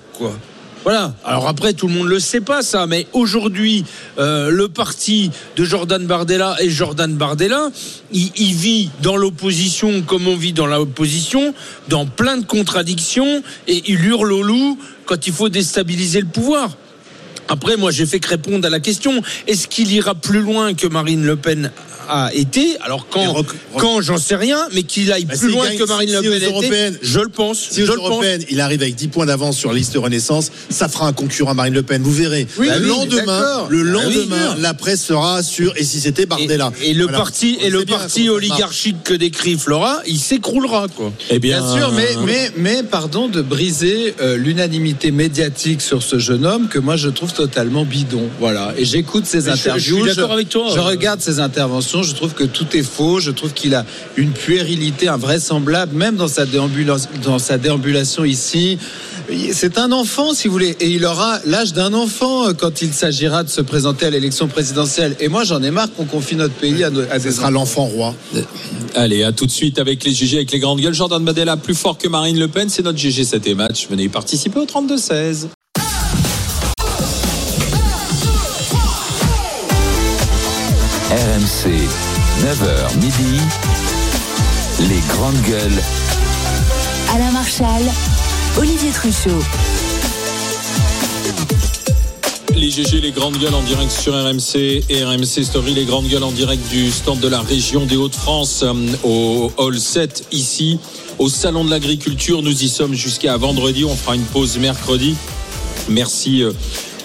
Voilà. 0.83 1.13
Alors 1.25 1.47
après, 1.49 1.73
tout 1.73 1.87
le 1.87 1.93
monde 1.93 2.07
le 2.07 2.19
sait 2.19 2.39
pas 2.39 2.61
ça, 2.61 2.87
mais 2.87 3.07
aujourd'hui, 3.11 3.83
euh, 4.19 4.49
le 4.49 4.69
parti 4.69 5.31
de 5.57 5.65
Jordan 5.65 6.05
Bardella 6.05 6.55
et 6.61 6.69
Jordan 6.69 7.13
Bardella, 7.13 7.71
il, 8.13 8.31
il 8.37 8.53
vit 8.53 8.89
dans 9.01 9.17
l'opposition 9.17 10.01
comme 10.01 10.27
on 10.27 10.37
vit 10.37 10.53
dans 10.53 10.65
l'opposition, 10.65 11.53
dans 11.89 12.05
plein 12.05 12.37
de 12.37 12.45
contradictions, 12.45 13.43
et 13.67 13.83
il 13.87 14.05
hurle 14.05 14.31
au 14.31 14.43
loup 14.43 14.79
quand 15.05 15.27
il 15.27 15.33
faut 15.33 15.49
déstabiliser 15.49 16.21
le 16.21 16.27
pouvoir. 16.27 16.77
Après, 17.49 17.77
moi, 17.77 17.91
j'ai 17.91 18.05
fait 18.05 18.19
que 18.19 18.27
répondre 18.27 18.65
à 18.65 18.69
la 18.69 18.79
question. 18.79 19.21
Est-ce 19.47 19.67
qu'il 19.67 19.91
ira 19.91 20.15
plus 20.15 20.41
loin 20.41 20.73
que 20.73 20.87
Marine 20.87 21.25
Le 21.25 21.35
Pen 21.35 21.71
a 22.09 22.33
été 22.33 22.77
Alors 22.81 23.07
quand, 23.09 23.33
rec- 23.33 23.47
quand 23.77 24.01
j'en 24.01 24.17
sais 24.17 24.35
rien, 24.35 24.67
mais 24.73 24.83
qu'il 24.83 25.11
aille 25.11 25.25
Bah, 25.25 25.35
plus 25.37 25.49
loin 25.49 25.65
gagne- 25.67 25.77
que 25.77 25.83
Marine 25.85 26.11
Le 26.11 26.21
si 26.21 26.29
Pen 26.39 26.43
européennes- 26.49 26.97
je 27.01 27.19
le 27.19 27.29
pense. 27.29 27.59
Si 27.71 27.83
aux 27.83 27.85
je 27.85 27.91
le 27.91 27.97
pense. 27.97 28.07
européennes, 28.09 28.43
il 28.49 28.61
arrive 28.61 28.81
avec 28.81 28.95
10 28.95 29.07
points 29.07 29.25
d'avance 29.25 29.57
sur 29.57 29.71
la 29.71 29.77
liste 29.77 29.95
Renaissance, 29.95 30.51
ça 30.69 30.87
fera 30.87 31.07
un 31.07 31.13
concurrent 31.13 31.51
à 31.51 31.53
Marine 31.53 31.73
Le 31.73 31.83
Pen. 31.83 32.01
Vous 32.01 32.11
verrez. 32.13 32.47
Oui, 32.57 32.67
le 32.67 32.81
oui, 32.81 32.87
lendemain, 32.87 33.67
le 33.69 33.79
Ah 33.79 34.03
oui, 34.07 34.15
lendemain, 34.15 34.55
la 34.59 34.73
presse 34.73 35.03
sera 35.03 35.43
sur. 35.43 35.75
Et 35.77 35.83
si 35.83 35.99
c'était 35.99 36.25
Bardella. 36.25 36.71
et 36.83 36.93
le 36.93 37.03
Voilà. 37.03 37.17
parti 37.19 37.57
et 37.61 37.69
le 37.69 37.85
parti 37.85 38.29
oligarchique 38.29 39.03
que 39.03 39.13
décrit 39.13 39.57
Flora, 39.57 40.01
il 40.07 40.19
s'écroulera 40.19 40.87
quoi. 40.95 41.11
Eh 41.29 41.39
bien, 41.39 41.59
Bien 41.61 41.75
sûr, 41.77 41.91
mais, 41.91 42.09
mais, 42.25 42.51
mais 42.57 42.83
pardon 42.83 43.27
de 43.27 43.41
briser 43.41 44.13
euh, 44.21 44.37
l'unanimité 44.37 45.11
médiatique 45.11 45.81
sur 45.81 46.03
ce 46.03 46.19
jeune 46.19 46.45
homme 46.45 46.67
que 46.67 46.79
moi 46.79 46.95
je 46.95 47.09
trouve 47.09 47.33
totalement 47.33 47.85
bidon. 47.85 48.29
Voilà. 48.39 48.73
Et 48.77 48.85
j'écoute 48.85 49.25
ses 49.25 49.37
Mais 49.43 49.43
je- 49.43 49.49
je 49.51 49.57
suis 49.57 49.69
interviews. 49.69 50.05
d'accord 50.05 50.31
avec 50.31 50.49
toi. 50.49 50.67
Je 50.73 50.79
regarde 50.79 51.21
ses 51.21 51.39
interventions. 51.39 51.96
Je 52.03 52.13
trouve 52.15 52.33
que 52.33 52.43
tout 52.43 52.67
est 52.75 52.83
faux. 52.83 53.19
Je 53.19 53.31
trouve 53.31 53.53
qu'il 53.53 53.75
a 53.75 53.85
une 54.15 54.31
puérilité 54.31 55.07
invraisemblable, 55.07 55.95
même 55.95 56.15
dans 56.15 56.27
sa 56.27 56.45
déambulation, 56.45 57.09
dans 57.23 57.39
sa 57.39 57.57
déambulation 57.57 58.23
ici. 58.25 58.77
C'est 59.51 59.77
un 59.77 59.91
enfant, 59.91 60.33
si 60.33 60.47
vous 60.47 60.53
voulez, 60.53 60.77
et 60.79 60.87
il 60.89 61.03
aura 61.03 61.39
l'âge 61.45 61.73
d'un 61.73 61.93
enfant 61.93 62.47
euh, 62.47 62.53
quand 62.53 62.81
il 62.81 62.93
s'agira 62.93 63.43
de 63.43 63.49
se 63.49 63.59
présenter 63.59 64.05
à 64.05 64.09
l'élection 64.09 64.47
présidentielle. 64.47 65.17
Et 65.19 65.27
moi, 65.27 65.43
j'en 65.43 65.61
ai 65.63 65.69
marre 65.71 65.91
qu'on 65.93 66.05
confie 66.05 66.35
notre 66.37 66.53
pays 66.53 66.81
à, 66.85 66.89
nos- 66.89 67.01
à 67.11 67.19
Ce 67.19 67.31
sera 67.31 67.51
l'enfant 67.51 67.85
roi. 67.85 68.15
Allez, 68.95 69.23
à 69.23 69.33
tout 69.33 69.45
de 69.45 69.51
suite 69.51 69.79
avec 69.79 70.05
les 70.05 70.11
GG, 70.13 70.37
avec 70.37 70.51
les 70.53 70.59
grandes 70.59 70.79
gueules. 70.79 70.93
Jordan 70.93 71.23
Badella, 71.25 71.57
plus 71.57 71.75
fort 71.75 71.97
que 71.97 72.07
Marine 72.07 72.39
Le 72.39 72.47
Pen, 72.47 72.69
c'est 72.69 72.83
notre 72.83 72.97
GG 72.99 73.25
7 73.25 73.47
et 73.47 73.53
match. 73.53 73.87
Venez 73.89 74.03
y 74.03 74.09
participer 74.09 74.59
au 74.59 74.65
32-16. 74.65 75.47
RMC, 81.47 81.69
9h 82.43 82.95
midi. 82.95 83.39
Les 84.81 84.99
grandes 85.07 85.41
gueules. 85.43 85.81
Alain 87.13 87.31
Marchal, 87.31 87.83
Olivier 88.57 88.91
Truchot. 88.91 89.41
Les 92.53 92.69
GG, 92.69 92.99
les 92.99 93.11
grandes 93.11 93.37
gueules 93.37 93.53
en 93.53 93.61
direct 93.61 93.91
sur 93.91 94.13
RMC 94.13 94.83
et 94.89 95.05
RMC 95.05 95.45
Story, 95.45 95.73
les 95.73 95.85
grandes 95.85 96.09
gueules 96.09 96.23
en 96.23 96.33
direct 96.33 96.67
du 96.69 96.91
stand 96.91 97.21
de 97.21 97.29
la 97.29 97.39
région 97.39 97.85
des 97.85 97.95
Hauts-de-France 97.95 98.63
euh, 98.63 98.73
au 99.05 99.49
Hall 99.55 99.79
7 99.79 100.27
ici 100.33 100.79
au 101.17 101.29
Salon 101.29 101.63
de 101.63 101.69
l'Agriculture. 101.69 102.41
Nous 102.41 102.63
y 102.63 102.67
sommes 102.67 102.93
jusqu'à 102.93 103.37
vendredi. 103.37 103.85
On 103.85 103.95
fera 103.95 104.15
une 104.15 104.25
pause 104.25 104.57
mercredi. 104.57 105.15
Merci 105.87 106.43
euh, 106.43 106.51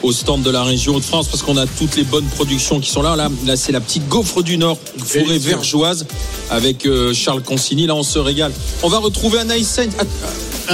au 0.03 0.13
stand 0.13 0.43
de 0.43 0.51
la 0.51 0.65
région 0.65 0.95
Hauts-de-France 0.97 1.29
parce 1.29 1.43
qu'on 1.43 1.57
a 1.57 1.67
toutes 1.67 1.97
les 1.97 2.05
bonnes 2.05 2.25
productions 2.27 2.81
qui 2.81 2.91
sont 2.91 3.03
là. 3.03 3.15
Là, 3.17 3.29
là 3.47 3.57
c'est 3.57 3.73
la 3.73 3.81
petite 3.81 4.09
gaufre 4.09 4.43
du 4.43 4.57
Nord, 4.59 4.79
forêt 5.05 5.39
vergeoise 5.39 6.07
avec 6.51 6.87
euh, 6.87 7.15
Charles 7.15 7.43
Consigny. 7.43 7.87
Là, 7.87 7.95
on 7.95 8.03
se 8.03 8.19
régale. 8.19 8.53
On 8.83 8.89
va 8.89 8.99
retrouver 8.99 9.39
Anaïs 9.39 9.69
Saint. 9.69 9.89
Ah, 9.99 10.05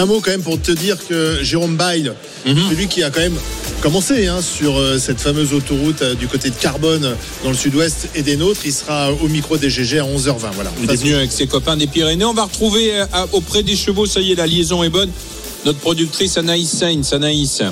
Un 0.00 0.06
mot 0.06 0.20
quand 0.20 0.30
même 0.30 0.42
pour 0.42 0.60
te 0.60 0.72
dire 0.72 0.96
que 1.08 1.38
Jérôme 1.42 1.76
Bail, 1.76 2.12
Mhm. 2.46 2.56
celui 2.70 2.86
qui 2.86 3.02
a 3.02 3.10
quand 3.10 3.20
même 3.20 3.36
commencé 3.82 4.26
hein, 4.28 4.38
sur 4.40 4.78
euh, 4.78 4.98
cette 4.98 5.20
fameuse 5.20 5.52
autoroute 5.52 6.00
euh, 6.02 6.14
du 6.14 6.28
côté 6.28 6.50
de 6.50 6.54
Carbone 6.54 7.14
dans 7.42 7.50
le 7.50 7.56
sud-ouest 7.56 8.08
et 8.14 8.22
des 8.22 8.36
nôtres, 8.36 8.60
il 8.64 8.72
sera 8.72 9.12
au 9.12 9.28
micro 9.28 9.56
des 9.56 9.68
GG 9.70 9.98
à 9.98 10.04
11h20. 10.04 10.52
Voilà. 10.54 10.70
Il 10.82 10.90
est 10.90 10.96
venu 10.96 11.14
avec 11.14 11.32
ses 11.32 11.46
copains 11.46 11.76
des 11.76 11.86
Pyrénées. 11.88 12.24
On 12.24 12.32
va 12.34 12.44
retrouver 12.44 12.92
auprès 13.32 13.62
des 13.62 13.76
chevaux, 13.76 14.06
ça 14.06 14.20
y 14.20 14.32
est, 14.32 14.34
la 14.36 14.46
liaison 14.46 14.82
est 14.84 14.88
bonne. 14.88 15.10
Notre 15.66 15.80
productrice 15.80 16.38
Anaïs 16.38 16.70
Sainz. 16.70 17.12
Anaïs. 17.12 17.62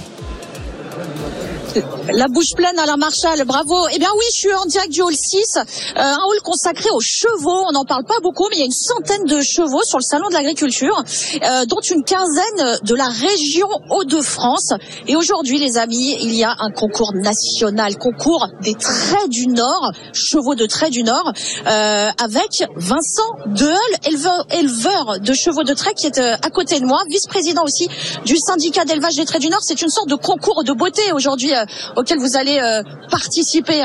listen. 1.76 1.95
La 2.12 2.28
bouche 2.28 2.54
pleine 2.54 2.78
à 2.78 2.86
la 2.86 2.96
Marshall, 2.96 3.44
bravo. 3.44 3.88
Eh 3.92 3.98
bien 3.98 4.10
oui, 4.16 4.24
je 4.30 4.36
suis 4.36 4.54
en 4.54 4.64
direct 4.66 4.92
du 4.92 5.02
hall 5.02 5.14
6, 5.14 5.56
euh, 5.56 5.62
un 5.96 6.18
hall 6.24 6.40
consacré 6.42 6.88
aux 6.90 7.00
chevaux. 7.00 7.64
On 7.68 7.72
n'en 7.72 7.84
parle 7.84 8.04
pas 8.04 8.20
beaucoup, 8.22 8.46
mais 8.50 8.56
il 8.56 8.58
y 8.60 8.62
a 8.62 8.66
une 8.66 8.70
centaine 8.70 9.24
de 9.24 9.40
chevaux 9.40 9.82
sur 9.82 9.98
le 9.98 10.04
salon 10.04 10.28
de 10.28 10.34
l'agriculture, 10.34 11.02
euh, 11.42 11.64
dont 11.66 11.80
une 11.80 12.04
quinzaine 12.04 12.78
de 12.82 12.94
la 12.94 13.08
région 13.08 13.68
Hauts-de-France. 13.90 14.74
Et 15.08 15.16
aujourd'hui, 15.16 15.58
les 15.58 15.78
amis, 15.78 16.16
il 16.20 16.34
y 16.34 16.44
a 16.44 16.54
un 16.60 16.70
concours 16.70 17.12
national, 17.14 17.96
concours 17.96 18.46
des 18.62 18.74
traits 18.74 19.28
du 19.28 19.48
Nord, 19.48 19.92
chevaux 20.12 20.54
de 20.54 20.66
traits 20.66 20.92
du 20.92 21.02
Nord, 21.02 21.32
euh, 21.66 22.10
avec 22.22 22.64
Vincent 22.76 23.22
Deheul, 23.46 23.76
éleveur, 24.06 24.46
éleveur 24.52 25.20
de 25.20 25.32
chevaux 25.32 25.64
de 25.64 25.74
trait, 25.74 25.94
qui 25.94 26.06
est 26.06 26.18
euh, 26.18 26.36
à 26.42 26.50
côté 26.50 26.78
de 26.78 26.86
moi, 26.86 27.02
vice-président 27.10 27.64
aussi 27.64 27.88
du 28.24 28.36
syndicat 28.36 28.84
d'élevage 28.84 29.16
des 29.16 29.24
traits 29.24 29.42
du 29.42 29.48
Nord. 29.48 29.60
C'est 29.62 29.82
une 29.82 29.88
sorte 29.88 30.08
de 30.08 30.14
concours 30.14 30.62
de 30.62 30.72
beauté 30.72 31.02
aujourd'hui 31.12 31.52
euh, 31.54 31.64
auquel 31.96 32.18
vous 32.18 32.36
allez 32.36 32.58
euh, 32.58 32.82
participer. 33.10 33.84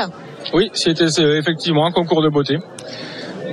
Oui, 0.54 0.70
c'était 0.74 1.08
c'est 1.10 1.22
effectivement 1.24 1.86
un 1.86 1.92
concours 1.92 2.22
de 2.22 2.28
beauté. 2.28 2.58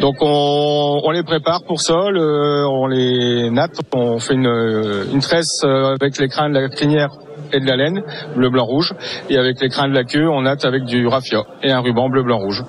Donc 0.02 0.16
on, 0.22 1.02
on 1.04 1.12
les 1.12 1.24
prépare 1.24 1.64
pour 1.64 1.82
ça, 1.82 2.10
le- 2.10 2.66
on 2.70 2.88
les 2.88 3.50
nappe, 3.52 3.74
on 3.94 4.20
fait 4.20 4.34
une, 4.34 4.48
euh, 4.48 5.04
une 5.12 5.20
tresse 5.20 5.62
euh, 5.66 5.94
avec 6.00 6.18
les 6.20 6.30
crins 6.30 6.50
de 6.50 6.58
la 6.58 6.70
crinière 6.70 7.10
et 7.52 7.60
de 7.60 7.66
la 7.66 7.76
laine, 7.76 8.02
bleu, 8.36 8.50
blanc, 8.50 8.64
rouge, 8.66 8.94
et 9.30 9.38
avec 9.38 9.60
les 9.60 9.68
crins 9.70 9.90
de 9.90 9.94
la 9.94 10.04
queue, 10.06 10.30
on 10.30 10.44
natte 10.44 10.64
avec 10.64 10.86
du 10.86 11.06
raffia 11.08 11.44
et 11.64 11.72
un 11.72 11.80
ruban 11.82 12.08
bleu, 12.10 12.24
blanc, 12.24 12.38
rouge. 12.38 12.64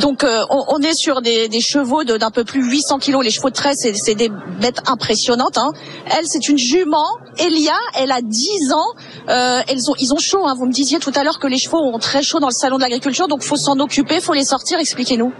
Donc 0.00 0.24
euh, 0.24 0.40
on, 0.50 0.62
on 0.68 0.78
est 0.78 0.94
sur 0.94 1.20
des, 1.22 1.48
des 1.48 1.60
chevaux 1.60 2.04
de- 2.04 2.16
d'un 2.16 2.30
peu 2.30 2.44
plus 2.44 2.62
800 2.70 2.98
kilos. 2.98 3.22
Les 3.24 3.30
chevaux 3.30 3.50
de 3.50 3.54
trait, 3.54 3.74
c'est 3.74 3.92
c'est 3.94 4.14
des 4.14 4.30
bêtes 4.60 4.80
impressionnantes. 4.90 5.58
Hein. 5.58 5.72
Elle, 6.06 6.24
c'est 6.24 6.48
une 6.48 6.58
jument. 6.58 7.06
Elia, 7.38 7.76
elle 7.94 8.12
a 8.12 8.20
10 8.22 8.72
ans. 8.72 8.94
Euh, 9.28 9.60
elles 9.68 9.90
ont, 9.90 9.94
ils 9.98 10.12
ont 10.12 10.18
chaud. 10.18 10.46
Hein. 10.46 10.54
Vous 10.56 10.66
me 10.66 10.72
disiez 10.72 10.98
tout 10.98 11.12
à 11.14 11.24
l'heure 11.24 11.38
que 11.38 11.46
les 11.46 11.58
chevaux 11.58 11.78
ont 11.78 11.98
très 11.98 12.22
chaud 12.22 12.40
dans 12.40 12.48
le 12.48 12.52
salon 12.52 12.76
de 12.76 12.82
l'agriculture, 12.82 13.28
donc 13.28 13.42
faut 13.42 13.56
s'en 13.56 13.78
occuper, 13.78 14.20
faut 14.20 14.34
les 14.34 14.44
sortir. 14.44 14.78
Expliquez-nous. 14.78 15.32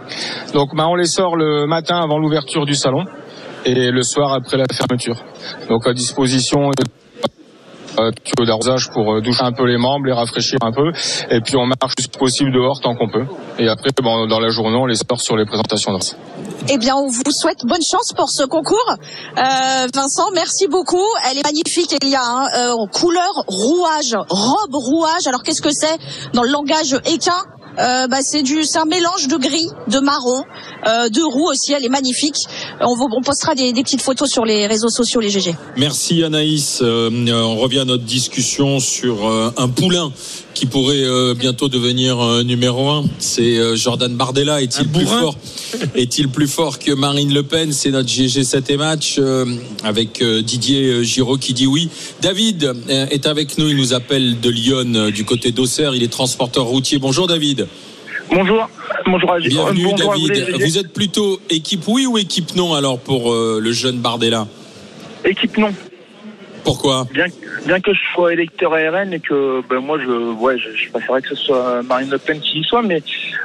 Donc 0.52 0.74
bah, 0.74 0.86
on 0.88 0.94
les 0.94 1.06
sort 1.06 1.36
le 1.36 1.66
matin 1.66 2.00
avant 2.00 2.18
l'ouverture 2.18 2.66
du 2.66 2.74
salon 2.74 3.04
et 3.64 3.90
le 3.90 4.02
soir 4.02 4.32
après 4.32 4.56
la 4.56 4.66
fermeture. 4.72 5.22
Donc 5.68 5.86
à 5.86 5.92
disposition 5.92 6.70
euh, 7.98 8.10
tuyau 8.24 8.46
d'arrosage 8.46 8.90
pour 8.90 9.10
euh, 9.10 9.20
doucher 9.20 9.44
un 9.44 9.52
peu 9.52 9.64
les 9.64 9.78
membres, 9.78 10.06
les 10.06 10.12
rafraîchir 10.12 10.58
un 10.62 10.72
peu, 10.72 10.92
et 11.30 11.40
puis 11.40 11.56
on 11.56 11.66
marche 11.66 11.94
le 11.98 12.18
possible 12.18 12.52
dehors 12.52 12.80
tant 12.80 12.94
qu'on 12.94 13.08
peut. 13.08 13.24
Et 13.58 13.68
après, 13.68 13.90
bon, 14.02 14.26
dans 14.26 14.40
la 14.40 14.48
journée, 14.48 14.76
on 14.76 14.86
les 14.86 14.96
sort 14.96 15.20
sur 15.20 15.36
les 15.36 15.46
présentations 15.46 15.92
d'or. 15.92 16.00
Eh 16.68 16.78
bien, 16.78 16.96
on 16.96 17.08
vous 17.08 17.30
souhaite 17.30 17.64
bonne 17.64 17.82
chance 17.82 18.12
pour 18.16 18.28
ce 18.28 18.42
concours. 18.42 18.94
Euh, 19.38 19.86
Vincent, 19.94 20.30
merci 20.34 20.66
beaucoup. 20.66 21.06
Elle 21.30 21.38
est 21.38 21.44
magnifique, 21.44 21.92
Elia, 21.92 22.20
hein, 22.22 22.48
euh, 22.56 22.86
couleur 22.92 23.44
rouage, 23.46 24.16
robe 24.28 24.74
rouage. 24.74 25.26
Alors, 25.26 25.44
qu'est-ce 25.44 25.62
que 25.62 25.70
c'est 25.70 25.96
dans 26.32 26.42
le 26.42 26.50
langage 26.50 26.96
équin 27.06 27.44
euh, 27.78 28.06
bah, 28.06 28.20
c'est 28.22 28.42
du, 28.42 28.64
c'est 28.64 28.78
un 28.78 28.86
mélange 28.86 29.28
de 29.28 29.36
gris, 29.36 29.68
de 29.88 29.98
marron, 29.98 30.44
euh, 30.86 31.10
de 31.10 31.22
roux 31.22 31.50
aussi. 31.50 31.74
Elle 31.74 31.84
est 31.84 31.90
magnifique. 31.90 32.36
On, 32.80 32.96
vous, 32.96 33.06
on 33.12 33.20
postera 33.20 33.54
des, 33.54 33.72
petites 33.74 34.00
photos 34.00 34.30
sur 34.30 34.46
les 34.46 34.66
réseaux 34.66 34.88
sociaux, 34.88 35.20
les 35.20 35.28
GG. 35.28 35.54
Merci 35.76 36.24
Anaïs. 36.24 36.80
Euh, 36.80 37.10
on 37.10 37.56
revient 37.56 37.80
à 37.80 37.84
notre 37.84 38.04
discussion 38.04 38.80
sur 38.80 39.26
un 39.28 39.68
poulain 39.68 40.10
qui 40.56 40.64
pourrait 40.64 41.04
euh, 41.04 41.34
bientôt 41.34 41.68
devenir 41.68 42.18
euh, 42.18 42.42
numéro 42.42 42.88
un. 42.88 43.04
C'est 43.18 43.58
euh, 43.58 43.76
Jordan 43.76 44.16
Bardella. 44.16 44.62
Est-il 44.62 44.88
plus 44.88 45.04
fort 45.04 45.36
Est-il 45.94 46.30
plus 46.30 46.48
fort 46.48 46.78
que 46.78 46.92
Marine 46.92 47.32
Le 47.32 47.42
Pen? 47.42 47.72
C'est 47.72 47.90
notre 47.90 48.08
GG 48.08 48.42
7 48.42 48.70
et 48.70 48.76
match 48.78 49.16
euh, 49.18 49.44
avec 49.84 50.22
euh, 50.22 50.40
Didier 50.40 51.04
Giraud 51.04 51.36
qui 51.36 51.52
dit 51.52 51.66
oui. 51.66 51.90
David 52.22 52.64
euh, 52.64 53.06
est 53.10 53.26
avec 53.26 53.58
nous. 53.58 53.68
Il 53.68 53.76
nous 53.76 53.92
appelle 53.92 54.40
de 54.40 54.48
Lyon, 54.48 54.94
euh, 54.94 55.10
du 55.10 55.26
côté 55.26 55.52
d'Auxerre. 55.52 55.94
Il 55.94 56.02
est 56.02 56.08
transporteur 56.10 56.64
routier. 56.64 56.98
Bonjour 56.98 57.26
David. 57.26 57.68
Bonjour. 58.30 58.66
Bonjour 59.04 59.32
à 59.32 59.38
Bienvenue 59.38 59.88
bonjour 59.90 60.12
à 60.12 60.16
vous, 60.16 60.28
David. 60.28 60.62
Vous 60.62 60.78
êtes 60.78 60.92
plutôt 60.92 61.38
équipe 61.50 61.82
oui 61.86 62.06
ou 62.06 62.16
équipe 62.16 62.56
non 62.56 62.72
alors 62.72 62.98
pour 62.98 63.30
euh, 63.30 63.60
le 63.62 63.72
jeune 63.72 63.98
Bardella? 63.98 64.48
Équipe 65.22 65.58
non. 65.58 65.72
Pourquoi 66.66 67.06
Bien, 67.14 67.26
bien 67.64 67.80
que 67.80 67.94
je 67.94 68.00
sois 68.12 68.32
électeur 68.32 68.72
RN 68.72 69.12
et 69.12 69.20
que 69.20 69.62
ben 69.70 69.78
moi 69.78 69.98
je 70.00 70.10
ouais 70.42 70.58
je, 70.58 70.68
je 70.76 70.90
préférerais 70.90 71.22
que 71.22 71.28
ce 71.28 71.36
soit 71.36 71.82
Marine 71.84 72.10
Le 72.10 72.18
Pen 72.18 72.40
qui 72.40 72.58
y 72.58 72.64
soit, 72.64 72.82
mais 72.82 73.02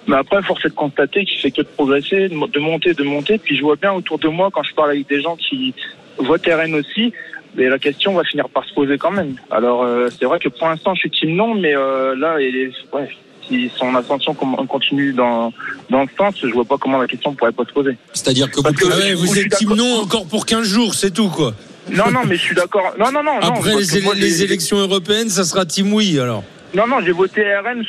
mais 0.07 0.15
après 0.17 0.41
force 0.41 0.65
est 0.65 0.69
de 0.69 0.73
constater 0.73 1.23
qu'il 1.23 1.39
fait 1.39 1.51
que 1.51 1.61
de 1.61 1.67
progresser, 1.67 2.29
de, 2.29 2.33
mo- 2.35 2.47
de 2.47 2.59
monter, 2.59 2.93
de 2.95 3.03
monter. 3.03 3.37
Puis 3.37 3.55
je 3.55 3.61
vois 3.61 3.75
bien 3.75 3.93
autour 3.93 4.17
de 4.17 4.27
moi 4.27 4.49
quand 4.51 4.63
je 4.63 4.73
parle 4.73 4.89
avec 4.91 5.07
des 5.07 5.21
gens 5.21 5.35
qui 5.35 5.73
votent 6.17 6.45
RN 6.47 6.73
aussi. 6.75 7.13
Mais 7.55 7.69
la 7.69 7.77
question 7.79 8.13
va 8.13 8.23
finir 8.23 8.49
par 8.49 8.65
se 8.65 8.73
poser 8.73 8.97
quand 8.97 9.11
même. 9.11 9.35
Alors 9.51 9.83
euh, 9.83 10.09
c'est 10.17 10.25
vrai 10.25 10.39
que 10.39 10.49
pour 10.49 10.67
l'instant 10.67 10.95
je 10.95 11.01
suis 11.01 11.11
team 11.11 11.35
non, 11.35 11.53
mais 11.53 11.75
euh, 11.75 12.15
là 12.15 12.37
ouais, 12.37 13.09
si 13.47 13.69
son 13.77 13.93
ascension 13.95 14.33
continue 14.33 15.13
dans 15.13 15.53
dans 15.89 16.07
ce 16.07 16.15
sens, 16.17 16.35
je 16.41 16.47
vois 16.47 16.65
pas 16.65 16.77
comment 16.79 16.97
la 16.97 17.07
question 17.07 17.35
pourrait 17.35 17.51
pas 17.51 17.65
se 17.65 17.73
poser. 17.73 17.97
C'est-à-dire 18.13 18.49
que 18.49 18.55
vous 18.57 18.63
que- 18.73 18.85
Ah 18.91 18.97
ouais, 18.97 19.13
vous 19.13 19.37
êtes 19.37 19.55
team 19.57 19.73
non 19.75 19.99
encore 20.03 20.25
pour 20.25 20.45
15 20.45 20.63
jours, 20.65 20.93
c'est 20.95 21.11
tout 21.11 21.29
quoi. 21.29 21.53
Non, 21.89 22.11
non, 22.11 22.21
mais 22.27 22.35
je 22.35 22.41
suis 22.41 22.55
d'accord. 22.55 22.93
Non, 22.97 23.11
non, 23.11 23.23
non. 23.23 23.39
non, 23.39 23.47
Après 23.49 23.71
parce 23.71 23.93
les, 23.93 23.99
que 23.99 24.03
moi, 24.05 24.13
les 24.15 24.43
élections 24.43 24.77
européennes, 24.77 25.29
ça 25.29 25.43
sera 25.43 25.63
oui 25.85 26.19
alors. 26.19 26.43
Non, 26.73 26.87
non, 26.87 27.01
j'ai 27.01 27.11
voté 27.11 27.43
RN 27.57 27.83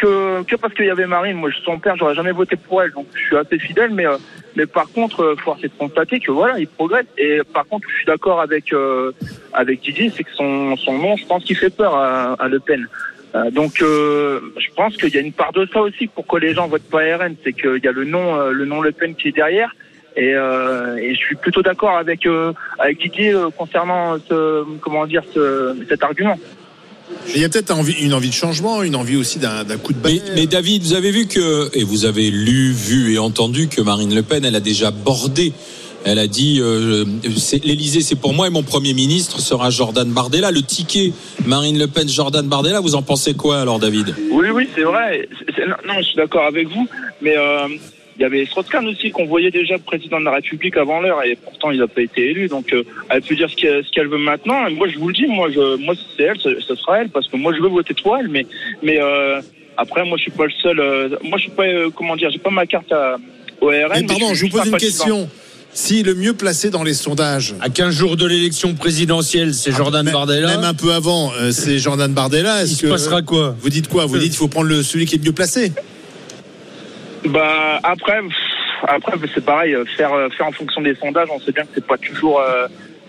que, 0.00 0.42
que 0.44 0.56
parce 0.56 0.72
qu'il 0.74 0.84
y 0.84 0.90
avait 0.90 1.06
Marine. 1.06 1.36
Moi, 1.36 1.50
je 1.50 1.56
suis 1.56 1.64
son 1.64 1.78
père, 1.78 1.96
j'aurais 1.96 2.14
jamais 2.14 2.30
voté 2.30 2.54
pour 2.54 2.80
elle. 2.80 2.92
Donc, 2.92 3.06
je 3.14 3.20
suis 3.20 3.36
assez 3.36 3.58
fidèle, 3.58 3.90
mais, 3.90 4.06
euh, 4.06 4.16
mais 4.54 4.66
par 4.66 4.88
contre, 4.92 5.22
euh, 5.22 5.36
force 5.36 5.64
est 5.64 5.68
de 5.68 5.72
constater 5.76 6.20
que 6.20 6.30
voilà, 6.30 6.58
il 6.60 6.68
progresse. 6.68 7.06
Et 7.18 7.40
par 7.52 7.66
contre, 7.66 7.88
je 7.90 7.96
suis 7.96 8.06
d'accord 8.06 8.40
avec, 8.40 8.72
euh, 8.72 9.10
avec 9.52 9.80
Didier, 9.80 10.12
c'est 10.16 10.22
que 10.22 10.32
son, 10.34 10.76
son 10.76 10.98
nom, 10.98 11.16
je 11.16 11.26
pense 11.26 11.42
qu'il 11.42 11.56
fait 11.56 11.70
peur 11.70 11.96
à, 11.96 12.34
à 12.34 12.46
Le 12.46 12.60
Pen. 12.60 12.86
Euh, 13.34 13.50
donc, 13.50 13.82
euh, 13.82 14.40
je 14.56 14.68
pense 14.76 14.96
qu'il 14.96 15.12
y 15.12 15.18
a 15.18 15.20
une 15.20 15.32
part 15.32 15.52
de 15.52 15.66
ça 15.72 15.80
aussi 15.80 16.06
pourquoi 16.06 16.38
les 16.38 16.54
gens 16.54 16.68
votent 16.68 16.88
pas 16.88 17.00
RN, 17.16 17.34
c'est 17.42 17.54
qu'il 17.54 17.80
y 17.82 17.88
a 17.88 17.92
le 17.92 18.04
nom, 18.04 18.50
le 18.50 18.64
nom 18.66 18.82
Le 18.82 18.92
Pen 18.92 19.16
qui 19.16 19.28
est 19.28 19.32
derrière. 19.32 19.74
Et, 20.16 20.32
euh, 20.34 20.96
et 20.96 21.14
je 21.14 21.18
suis 21.18 21.36
plutôt 21.36 21.62
d'accord 21.62 21.96
avec 21.98 22.24
euh, 22.26 22.52
avec 22.78 22.98
Didier 23.00 23.32
euh, 23.32 23.50
concernant 23.56 24.16
ce, 24.28 24.64
comment 24.80 25.06
dire 25.06 25.22
ce, 25.34 25.76
cet 25.88 26.02
argument. 26.02 26.38
Il 27.34 27.40
y 27.40 27.44
a 27.44 27.48
peut-être 27.48 27.72
une 28.00 28.14
envie 28.14 28.28
de 28.30 28.34
changement, 28.34 28.82
une 28.82 28.96
envie 28.96 29.16
aussi 29.16 29.38
d'un 29.38 29.64
coup 29.82 29.92
de 29.92 29.98
Mais, 30.02 30.18
balai. 30.18 30.22
mais 30.34 30.46
David, 30.46 30.82
vous 30.82 30.94
avez 30.94 31.10
vu 31.12 31.26
que, 31.26 31.68
et 31.76 31.84
vous 31.84 32.04
avez 32.04 32.30
lu, 32.30 32.72
vu 32.72 33.12
et 33.14 33.18
entendu 33.18 33.68
que 33.68 33.80
Marine 33.80 34.12
Le 34.14 34.22
Pen, 34.22 34.44
elle 34.44 34.56
a 34.56 34.60
déjà 34.60 34.90
bordé. 34.90 35.52
Elle 36.04 36.18
a 36.20 36.26
dit, 36.28 36.60
euh, 36.60 37.04
c'est- 37.36 37.64
l'Élysée, 37.64 38.00
c'est 38.00 38.14
pour 38.16 38.32
moi 38.32 38.46
et 38.46 38.50
mon 38.50 38.62
Premier 38.62 38.94
ministre 38.94 39.40
sera 39.40 39.70
Jordan 39.70 40.08
Bardella. 40.08 40.50
Le 40.50 40.62
ticket 40.62 41.12
Marine 41.46 41.78
Le 41.78 41.88
Pen, 41.88 42.08
Jordan 42.08 42.46
Bardella, 42.46 42.80
vous 42.80 42.94
en 42.94 43.02
pensez 43.02 43.34
quoi 43.34 43.60
alors, 43.60 43.78
David? 43.80 44.14
Oui, 44.30 44.48
oui, 44.52 44.68
c'est 44.74 44.82
vrai. 44.84 45.28
Non, 45.86 45.94
je 45.98 46.02
suis 46.02 46.16
d'accord 46.16 46.46
avec 46.46 46.68
vous, 46.68 46.88
mais 47.22 47.36
euh, 47.36 47.68
il 48.18 48.22
y 48.22 48.24
avait 48.24 48.46
Strauss-Kahn 48.46 48.86
aussi 48.88 49.10
qu'on 49.10 49.26
voyait 49.26 49.50
déjà 49.50 49.78
président 49.78 50.18
de 50.20 50.24
la 50.24 50.32
République 50.32 50.76
avant 50.76 51.00
l'heure 51.00 51.22
et 51.24 51.36
pourtant 51.36 51.70
il 51.70 51.78
n'a 51.78 51.86
pas 51.86 52.02
été 52.02 52.30
élu. 52.30 52.48
Donc 52.48 52.72
euh, 52.72 52.82
elle 53.10 53.22
peut 53.22 53.34
dire 53.36 53.50
ce 53.50 53.56
qu'elle 53.56 53.84
ce 53.84 53.90
qu'elle 53.92 54.08
veut 54.08 54.18
maintenant. 54.18 54.66
Et 54.66 54.74
moi, 54.74 54.88
je 54.88 54.98
vous 54.98 55.08
le 55.08 55.14
dis, 55.14 55.26
moi, 55.26 55.50
je, 55.50 55.76
moi, 55.76 55.94
si 55.94 56.02
c'est 56.16 56.22
elle, 56.24 56.38
ce, 56.38 56.60
ce 56.60 56.74
sera 56.74 57.00
elle 57.02 57.08
parce 57.10 57.28
que 57.28 57.36
moi, 57.36 57.52
je 57.54 57.60
veux 57.60 57.68
voter 57.68 57.94
pour 58.02 58.16
elle. 58.16 58.28
Mais, 58.28 58.46
mais 58.82 58.98
euh, 59.00 59.40
après, 59.76 60.04
moi, 60.04 60.16
je 60.16 60.22
suis 60.22 60.30
pas 60.30 60.46
le 60.46 60.52
seul. 60.62 60.80
euh, 60.80 61.10
moi, 61.22 61.36
je 61.38 61.42
suis 61.44 61.50
pas, 61.52 61.64
euh, 61.66 61.90
comment 61.94 62.16
dire, 62.16 62.30
j'ai 62.30 62.38
pas 62.38 62.50
ma 62.50 62.66
carte 62.66 62.90
à, 62.92 63.16
au 63.60 63.66
RN. 63.68 63.72
Mais 63.72 64.00
mais 64.00 64.06
pardon, 64.06 64.34
je 64.34 64.42
vous 64.46 64.50
pose 64.50 64.66
une 64.66 64.76
question. 64.76 65.28
Si 65.72 66.02
le 66.02 66.14
mieux 66.14 66.32
placé 66.32 66.70
dans 66.70 66.82
les 66.82 66.94
sondages, 66.94 67.54
À 67.60 67.68
15 67.68 67.94
jours 67.94 68.16
de 68.16 68.24
l'élection 68.26 68.72
présidentielle, 68.72 69.52
c'est 69.52 69.72
Jordan 69.72 70.06
même, 70.06 70.14
Bardella. 70.14 70.56
même 70.56 70.64
un 70.64 70.72
peu 70.72 70.92
avant, 70.94 71.30
euh, 71.34 71.50
c'est 71.50 71.78
Jordan 71.78 72.10
Bardella, 72.14 72.60
Il 72.60 72.64
est-ce 72.64 72.76
se 72.76 72.82
que 72.86 72.86
passera 72.90 73.20
quoi? 73.20 73.54
vous 73.60 73.68
dites 73.68 73.86
quoi? 73.88 74.06
Vous 74.06 74.16
dites 74.16 74.30
qu'il 74.30 74.38
faut 74.38 74.48
prendre 74.48 74.68
le, 74.68 74.82
celui 74.82 75.04
qui 75.04 75.16
est 75.16 75.18
le 75.18 75.24
mieux 75.24 75.32
placé 75.34 75.72
Bah 77.24 77.80
après, 77.82 78.20
pff, 78.20 78.34
après 78.88 79.12
c'est 79.34 79.44
pareil. 79.44 79.74
euh, 79.74 79.84
Faire 79.96 80.12
euh, 80.12 80.28
faire 80.30 80.46
en 80.46 80.52
fonction 80.52 80.80
des 80.82 80.94
sondages, 80.94 81.28
on 81.30 81.40
sait 81.40 81.52
bien 81.52 81.64
que 81.64 81.70
c'est 81.74 81.86
pas 81.86 81.98
toujours. 81.98 82.40
euh, 82.40 82.66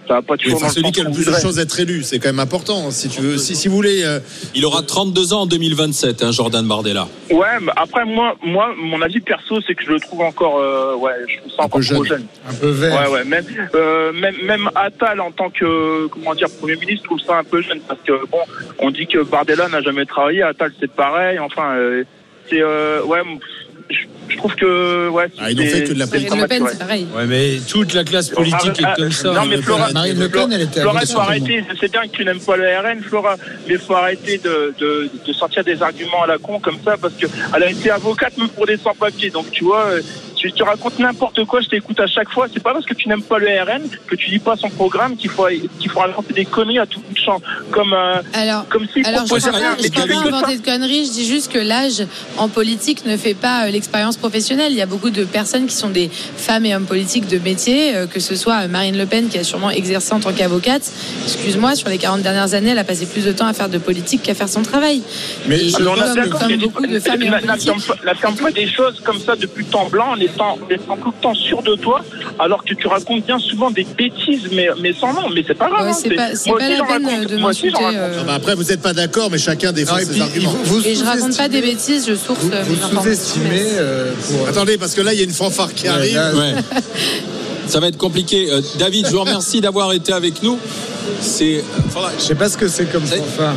ça 0.08 0.14
va 0.14 0.22
pas 0.22 0.36
Oui, 0.36 0.40
toujours 0.40 0.62
dans 0.62 0.70
celui 0.70 0.90
qui 0.94 1.02
a 1.02 1.04
le 1.04 1.12
plus 1.12 1.26
de 1.26 1.34
chances 1.34 1.56
d'être 1.56 1.78
élu, 1.82 2.02
c'est 2.02 2.18
quand 2.20 2.30
même 2.30 2.40
important. 2.40 2.92
Si 2.92 3.10
tu 3.10 3.20
veux, 3.20 3.38
si, 3.38 3.58
si 3.58 3.68
vous 3.68 3.76
voulez, 3.76 4.06
euh, 4.06 4.20
Il 4.56 4.66
aura 4.66 4.82
32 4.82 5.34
ans 5.34 5.42
en 5.42 5.46
2027, 5.48 6.24
hein, 6.24 6.32
Jordan 6.32 6.66
Bardella. 6.66 7.10
Ouais, 7.30 7.46
mais 7.62 7.74
après 7.76 8.06
moi, 8.06 8.38
moi, 8.42 8.74
mon 8.78 9.02
avis 9.02 9.20
perso, 9.20 9.60
c'est 9.68 9.76
que 9.76 9.84
je 9.84 9.90
le 9.92 10.00
trouve 10.00 10.22
encore, 10.22 10.60
euh, 10.60 10.96
ouais, 10.96 11.12
je 11.28 11.40
trouve 11.40 11.52
ça 11.52 11.64
encore 11.64 11.82
jeune. 11.82 11.96
trop 11.98 12.06
jeune. 12.06 12.26
Un 12.50 12.54
peu 12.54 12.70
vert. 12.70 13.02
Ouais, 13.02 13.08
ouais, 13.16 13.26
même, 13.26 13.44
euh, 13.76 14.14
même, 14.14 14.36
même 14.46 14.70
Attal 14.76 15.20
en 15.20 15.32
tant 15.32 15.50
que, 15.50 16.08
comment 16.08 16.34
dire, 16.36 16.48
premier 16.58 16.78
ministre, 16.78 17.02
je 17.04 17.08
trouve 17.10 17.20
ça 17.20 17.40
un 17.40 17.44
peu 17.44 17.62
jeune 17.62 17.82
parce 17.82 18.00
que 18.08 18.14
bon, 18.32 18.40
on 18.80 18.92
dit 18.92 19.08
que 19.08 19.22
Bardella 19.24 19.68
n'a 19.68 19.82
jamais 19.82 20.06
travaillé, 20.06 20.42
Attal 20.42 20.72
c'est 20.80 20.90
pareil, 20.90 21.38
enfin, 21.38 21.76
euh, 21.76 22.06
c'est, 22.50 22.62
euh, 22.62 23.04
ouais, 23.04 23.20
je 24.30 24.36
trouve 24.38 24.56
que, 24.56 25.08
ouais, 25.10 25.28
Ah, 25.40 25.50
ils 25.52 25.58
n'ont 25.58 25.64
c'est- 25.64 25.70
fait 25.70 25.84
que 25.86 25.94
de 25.94 26.00
la 26.00 26.06
c'est 26.08 26.20
Marine 26.30 26.42
Le 26.42 26.48
Pen, 26.48 26.64
c'est 26.70 26.80
pareil. 26.80 27.08
Ouais, 27.16 27.26
mais 27.26 27.58
toute 27.70 27.94
la 27.94 28.04
classe 28.04 28.30
politique 28.30 28.82
Ah, 28.84 28.94
est 28.94 29.02
comme 29.02 29.12
ça. 29.12 29.32
Non, 29.32 29.46
mais 29.46 29.58
Flora, 29.62 29.92
Marine 29.94 30.20
Le 30.20 30.30
Pen, 30.30 30.52
elle 30.52 30.62
était 30.64 30.82
Flora, 30.82 31.02
faut 31.06 31.20
arrêter. 31.20 31.64
Je 31.74 31.78
sais 31.78 31.88
bien 31.88 32.02
que 32.04 32.10
tu 32.10 32.26
n'aimes 32.26 32.40
pas 32.42 32.58
le 32.58 32.66
RN, 32.66 33.02
Flora, 33.02 33.36
mais 33.68 33.78
faut 33.78 33.96
arrêter 33.96 34.38
de, 34.40 34.74
de, 34.80 35.10
de 35.26 35.34
sortir 35.34 35.64
des 35.64 35.82
arguments 35.82 36.24
à 36.24 36.28
la 36.28 36.38
con 36.38 36.60
comme 36.60 36.78
ça 36.84 36.98
parce 37.02 37.14
que 37.14 37.28
elle 37.56 37.64
a 37.64 37.70
été 37.70 37.90
avocate 37.90 38.38
même 38.38 38.50
pour 38.50 38.66
des 38.66 38.78
sans-papiers. 38.78 39.30
Donc, 39.30 39.50
tu 39.52 39.64
vois, 39.64 39.88
tu, 40.38 40.52
tu 40.54 40.64
racontes 40.64 41.00
n'importe 41.00 41.44
quoi, 41.46 41.62
je 41.62 41.68
t'écoute 41.68 42.00
à 42.00 42.08
chaque 42.08 42.30
fois. 42.30 42.48
C'est 42.54 42.62
pas 42.62 42.74
parce 42.74 42.86
que 42.86 42.94
tu 42.94 43.10
n'aimes 43.10 43.24
pas 43.24 43.40
le 43.40 43.48
RN 43.48 43.82
que 44.08 44.16
tu 44.16 44.30
lis 44.30 44.40
pas 44.40 44.56
son 44.56 44.70
programme 44.70 45.16
qu'il 45.18 45.30
faut, 45.30 45.48
qu'il 45.80 45.90
faut 45.90 46.00
raconter 46.00 46.34
des 46.34 46.46
conneries 46.46 46.80
à 46.80 46.86
tout 46.86 47.00
bout 47.02 47.14
de 47.14 47.20
champ. 47.20 47.42
Comme, 47.72 47.94
euh, 47.94 48.22
Alors, 48.34 48.68
comme 48.70 48.88
s'il 48.94 49.06
alors 49.06 49.26
je 49.26 49.34
ne 49.34 49.40
pas, 49.40 50.08
pas 50.08 50.28
inventer 50.28 50.58
de 50.58 50.64
conneries, 50.66 51.06
je 51.06 51.12
dis 51.12 51.26
juste 51.28 51.52
que 51.52 51.58
l'âge 51.58 52.06
en 52.38 52.48
politique 52.50 53.06
ne 53.06 53.18
fait 53.18 53.34
pas 53.34 53.66
euh, 53.66 53.72
l'expérience 53.72 54.18
professionnelle. 54.18 54.72
Il 54.72 54.78
y 54.78 54.82
a 54.82 54.86
beaucoup 54.86 55.10
de 55.10 55.24
personnes 55.24 55.66
qui 55.66 55.76
sont 55.76 55.90
des 55.90 56.10
femmes 56.10 56.66
et 56.66 56.76
hommes 56.76 56.86
politiques 56.86 57.28
de 57.28 57.40
métier, 57.40 57.96
euh, 57.96 58.06
que 58.08 58.20
ce 58.20 58.36
soit 58.36 58.64
euh, 58.64 58.68
Marine 58.68 58.98
Le 58.98 59.06
Pen 59.06 59.28
qui 59.30 59.38
a 59.40 59.44
sûrement 59.44 59.72
exercé 59.72 60.14
en 60.14 60.20
tant 60.20 60.34
qu'avocate. 60.34 60.84
Excuse-moi, 61.26 61.76
sur 61.76 61.90
les 61.90 61.98
40 61.98 62.22
dernières 62.22 62.54
années, 62.54 62.70
elle 62.72 62.80
a 62.80 62.84
passé 62.84 63.06
plus 63.06 63.26
de 63.26 63.32
temps 63.32 63.48
à 63.48 63.54
faire 63.54 63.70
de 63.70 63.78
politique 63.78 64.22
qu'à 64.24 64.34
faire 64.36 64.50
son 64.50 64.62
travail. 64.62 65.02
Mais 65.48 65.58
Et 65.60 65.72
mais 65.80 65.88
on 65.88 66.00
a 66.00 66.28
comme, 66.28 66.56
beaucoup 66.58 66.86
de 66.86 67.00
femmes 67.00 67.22
et 67.22 67.26
hommes 67.30 67.40
politiques. 67.42 67.66
n'affirme 68.06 68.36
pas- 68.36 68.52
des 68.52 68.68
choses 68.68 69.00
comme 69.04 69.20
ça 69.20 69.36
depuis 69.36 69.64
le 69.64 69.70
temps 69.70 69.88
blanc 69.88 70.16
étant, 70.28 70.54
en 70.62 70.70
étant 70.70 70.96
tout 70.98 71.12
le 71.16 71.22
temps 71.22 71.34
sûr 71.34 71.62
de 71.64 71.76
toi, 71.76 72.02
alors 72.40 72.64
que 72.64 72.74
tu 72.74 72.88
racontes 72.88 73.26
bien 73.26 73.40
souvent 73.40 73.72
des 73.72 73.84
bêtises, 73.84 74.44
mais, 74.52 74.68
mais 74.82 74.94
sans 74.94 75.14
nom. 75.14 75.30
Mais 75.34 75.44
c'est 75.48 75.54
pas 75.56 75.70
grave. 75.70 75.86
Ouais, 75.86 75.92
hein, 75.92 75.98
c'est 76.00 76.10
pas, 76.16 76.36
c'est 76.36 76.50
moi 76.50 76.60
pas 76.60 76.66
aussi, 76.68 76.78
la 76.78 76.84
peine 76.86 77.06
raconte. 77.08 77.28
de 77.32 77.38
Moi 77.38 77.50
aussi, 77.50 77.68
euh, 77.68 78.24
bah 78.26 78.34
après, 78.36 78.56
vous 78.56 78.64
n'êtes 78.64 78.82
pas 78.82 78.94
d'accord, 78.94 79.30
mais 79.32 79.38
chacun 79.38 79.72
défend 79.72 79.94
Non, 79.96 80.00
et 80.00 80.06
ses 80.06 80.12
puis, 80.14 80.22
arguments. 80.22 80.52
vous, 80.64 80.80
vous 80.82 80.88
et 80.88 80.96
je 80.96 81.04
raconte 81.04 81.36
pas 81.38 81.50
des 81.50 81.62
bêtises, 81.62 82.06
je 82.08 82.16
source 82.16 82.40
Vous, 82.42 82.52
euh, 82.54 82.64
vous 82.64 82.76
mes 82.76 82.82
informations. 82.84 83.04
sous-estimez 83.04 83.62
euh, 83.78 84.12
pour. 84.30 84.48
Attendez, 84.48 84.78
parce 84.78 84.94
que 84.94 85.02
là, 85.02 85.14
il 85.14 85.18
y 85.20 85.22
a 85.22 85.26
une 85.26 85.32
fanfare 85.32 85.74
qui 85.74 85.84
Ouais, 85.86 85.90
arrive. 85.90 86.16
là, 86.16 86.32
Ouais. 86.36 86.54
Ça 87.68 87.80
va 87.82 87.88
être 87.90 87.98
compliqué. 87.98 88.48
Euh, 88.50 88.62
David, 88.80 89.08
je 89.08 89.12
vous 89.12 89.20
remercie 89.20 89.60
d'avoir 89.60 89.92
été 89.92 90.14
avec 90.14 90.42
nous. 90.42 90.58
C'est, 91.20 91.58
euh, 91.58 91.62
faudra- 91.90 92.12
Je 92.18 92.24
sais 92.24 92.36
pas 92.36 92.48
ce 92.50 92.58
que 92.58 92.68
c'est 92.70 92.86
comme 92.92 93.06
fanfare. 93.06 93.56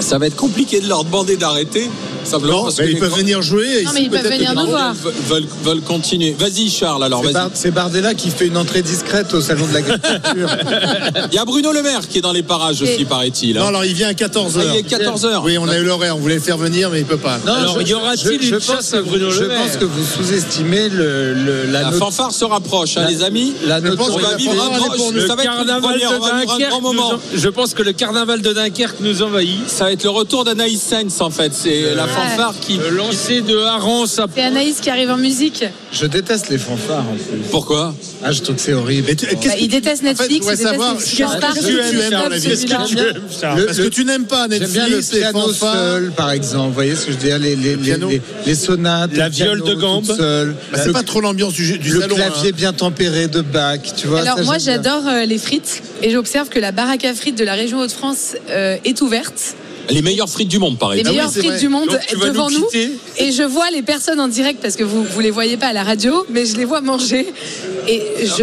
ça 0.00 0.18
va 0.18 0.26
être 0.28 0.36
compliqué 0.36 0.80
de 0.80 0.88
leur 0.88 1.02
demander 1.04 1.36
d'arrêter 1.36 1.88
Simplement 2.24 2.58
Non, 2.58 2.62
parce 2.64 2.78
mais 2.78 2.86
que 2.86 2.90
ils 2.92 2.98
peuvent 2.98 3.16
venir 3.16 3.42
jouer. 3.42 3.80
et 3.80 3.84
Non, 3.84 3.90
mais 3.94 4.02
ils 4.02 4.10
peuvent 4.10 4.22
venir 4.30 4.54
nous 4.54 4.66
voir. 4.66 4.94
veulent, 5.28 5.44
veulent- 5.64 5.80
continuer. 5.82 6.34
Vas-y, 6.38 6.70
Charles, 6.70 7.02
alors 7.04 7.20
C'est 7.20 7.32
vas-y. 7.32 7.34
Bar- 7.34 7.50
C'est 7.54 7.70
Bardella 7.70 8.14
qui 8.14 8.30
fait 8.30 8.46
une 8.46 8.56
entrée 8.56 8.82
discrète 8.82 9.34
au 9.34 9.40
salon 9.40 9.66
de 9.66 9.74
l'agriculture. 9.74 10.48
Il 11.30 11.34
y 11.34 11.38
a 11.38 11.44
Bruno 11.44 11.72
Le 11.72 11.82
Maire 11.82 12.06
qui 12.08 12.18
est 12.18 12.20
dans 12.22 12.32
les 12.32 12.42
parages 12.42 12.80
aussi, 12.82 13.02
Et- 13.02 13.04
paraît-il. 13.04 13.56
Non, 13.56 13.62
hein. 13.64 13.66
alors 13.68 13.84
il 13.84 13.94
vient 13.94 14.08
à 14.08 14.12
14h. 14.14 14.60
Ah, 14.60 14.72
il 14.74 14.78
est 14.78 14.88
14h. 14.88 15.42
Oui, 15.44 15.58
on 15.58 15.68
a 15.68 15.76
eu 15.78 15.84
l'horaire, 15.84 16.16
on 16.16 16.20
voulait 16.20 16.36
le 16.36 16.40
faire 16.40 16.58
venir, 16.58 16.90
mais 16.90 17.00
il 17.00 17.04
peut 17.04 17.16
pas. 17.16 17.38
Non, 17.46 17.52
Alors, 17.52 17.80
je- 17.80 17.86
y 17.86 17.94
aura-t-il 17.94 18.40
je- 18.40 18.46
je 18.46 18.54
une 18.54 18.60
pense 18.60 18.66
chasse 18.76 18.90
que 18.90 18.96
à 18.96 19.00
vous- 19.00 19.10
Bruno 19.10 19.26
Le 19.26 19.32
Je 19.32 19.44
Maire 19.44 19.58
pense 19.66 19.76
que 19.76 19.84
vous 19.84 20.04
sous-estimez 20.04 20.88
le, 20.88 21.34
le- 21.34 21.64
la, 21.66 21.82
La 21.82 21.90
note- 21.90 21.98
fanfare 21.98 22.32
se 22.32 22.44
rapproche, 22.44 22.96
hein, 22.96 23.02
La- 23.02 23.10
les 23.10 23.22
amis. 23.22 23.52
la 23.66 23.80
Je 23.80 23.88
pense 23.88 24.08
notoriété- 24.08 24.12
On 24.12 24.16
que 24.16 24.30
va 24.30 24.36
vivre 24.36 24.52
fanfare, 24.54 24.64
un 26.54 26.68
grand, 26.68 26.80
moment. 26.80 27.12
en- 27.14 27.18
Je 27.34 27.48
pense 27.48 27.74
que 27.74 27.82
le 27.82 27.92
carnaval 27.92 28.40
de 28.42 28.52
Dunkerque 28.52 29.00
nous 29.00 29.22
envahit. 29.22 29.68
Ça 29.68 29.84
va 29.84 29.92
être 29.92 30.04
le 30.04 30.10
retour 30.10 30.44
d'Anaïs 30.44 30.80
Sainz 30.80 31.20
en 31.20 31.30
fait. 31.30 31.52
C'est 31.54 31.94
la 31.94 32.06
fanfare 32.14 32.54
qui. 32.60 32.76
Le 32.78 32.90
lancer 32.90 33.40
de 33.40 33.56
Haran, 33.58 34.06
ça. 34.06 34.26
C'est 34.34 34.42
Anaïs 34.42 34.80
qui 34.80 34.90
arrive 34.90 35.10
en 35.10 35.16
musique. 35.16 35.64
Je 35.92 36.06
déteste 36.06 36.48
les 36.48 36.58
fanfares 36.58 37.00
en 37.08 37.14
plus. 37.14 37.40
Pourquoi 37.50 37.94
Ah, 38.24 38.32
je 38.32 38.40
trouve 38.40 38.56
que 38.56 38.62
c'est 38.62 38.72
horrible. 38.72 39.06
Mais 39.08 39.14
tu- 39.14 39.26
qu'est-ce 39.26 39.46
Bah, 39.48 39.54
que 39.54 39.60
il 39.60 39.68
déteste 39.68 40.02
En 40.04 40.06
fait, 40.06 40.14
je 40.14 40.22
Netflix, 40.22 40.46
il 40.46 40.50
déteste 40.50 40.62
savoir, 40.62 40.94
les 40.94 40.98
qu'est-ce 41.00 41.66
que 41.66 41.90
tu 41.90 42.00
aimes 42.00 42.10
dans 42.10 42.28
la 42.28 42.36
vie 42.38 42.48
Qu'est-ce 42.48 42.62
que 42.66 42.86
tu 42.88 42.98
aimes 42.98 43.04
Le- 43.56 43.64
Parce 43.66 43.76
que 43.78 43.82
le- 43.82 43.90
tu 43.90 44.04
n'aimes 44.04 44.24
pas 44.26 44.46
J'aime 44.50 44.58
bien 44.70 44.84
le 44.88 44.96
Netflix, 44.96 45.12
les 45.12 45.18
piano 45.20 45.40
fanfares. 45.40 45.74
seul, 45.74 46.12
par 46.12 46.30
exemple. 46.30 46.68
Vous 46.68 46.74
voyez 46.74 46.94
ce 46.96 47.06
que 47.06 47.12
je 47.12 47.16
veux 47.18 47.22
dire 47.24 47.38
les, 47.38 47.56
les, 47.56 47.70
les, 47.70 47.76
piano. 47.76 48.08
les- 48.08 48.22
les 48.46 48.54
sonates. 48.54 49.14
La 49.16 49.26
le 49.28 49.34
piano 49.34 49.54
viole 49.54 49.68
de 49.68 49.80
gambe. 49.80 50.06
Bah, 50.06 50.78
c'est 50.78 50.86
Le- 50.86 50.92
pas 50.92 51.02
trop 51.02 51.20
l'ambiance 51.20 51.52
du, 51.54 51.78
du 51.78 51.90
le 51.92 52.00
salon. 52.00 52.14
clavier 52.14 52.50
hein. 52.50 52.56
bien 52.56 52.72
tempéré 52.72 53.26
de 53.28 53.40
Bach, 53.40 53.80
tu 53.96 54.06
vois. 54.06 54.20
Alors 54.20 54.38
ça, 54.38 54.44
moi 54.44 54.58
j'aime 54.58 54.80
bien. 54.80 54.92
j'adore 54.92 55.08
euh, 55.08 55.24
les 55.24 55.38
frites 55.38 55.82
et 56.02 56.10
j'observe 56.10 56.48
que 56.48 56.58
la 56.58 56.72
baraque 56.72 57.04
à 57.04 57.14
frites 57.14 57.36
de 57.38 57.44
la 57.44 57.54
région 57.54 57.80
Hauts-de-France 57.80 58.36
euh, 58.50 58.76
est 58.84 59.00
ouverte. 59.02 59.54
Les 59.90 60.02
meilleures 60.02 60.28
frites 60.28 60.48
du 60.48 60.58
monde, 60.58 60.72
Les 60.74 60.78
paraît. 60.78 60.98
Ah 60.98 61.08
oui, 61.08 61.10
meilleures 61.16 61.32
frites 61.32 61.58
du 61.60 61.68
monde 61.68 61.88
Donc, 61.88 62.20
devant 62.20 62.50
nous 62.50 62.66
Et 63.18 63.32
je 63.32 63.42
vois 63.42 63.70
les 63.70 63.82
personnes 63.82 64.20
en 64.20 64.28
direct 64.28 64.60
parce 64.62 64.76
que 64.76 64.84
vous 64.84 65.04
vous 65.04 65.20
les 65.20 65.30
voyez 65.30 65.56
pas 65.56 65.66
à 65.68 65.72
la 65.72 65.82
radio, 65.82 66.24
mais 66.30 66.46
je 66.46 66.56
les 66.56 66.64
vois 66.64 66.80
manger. 66.80 67.32
Et 67.88 68.02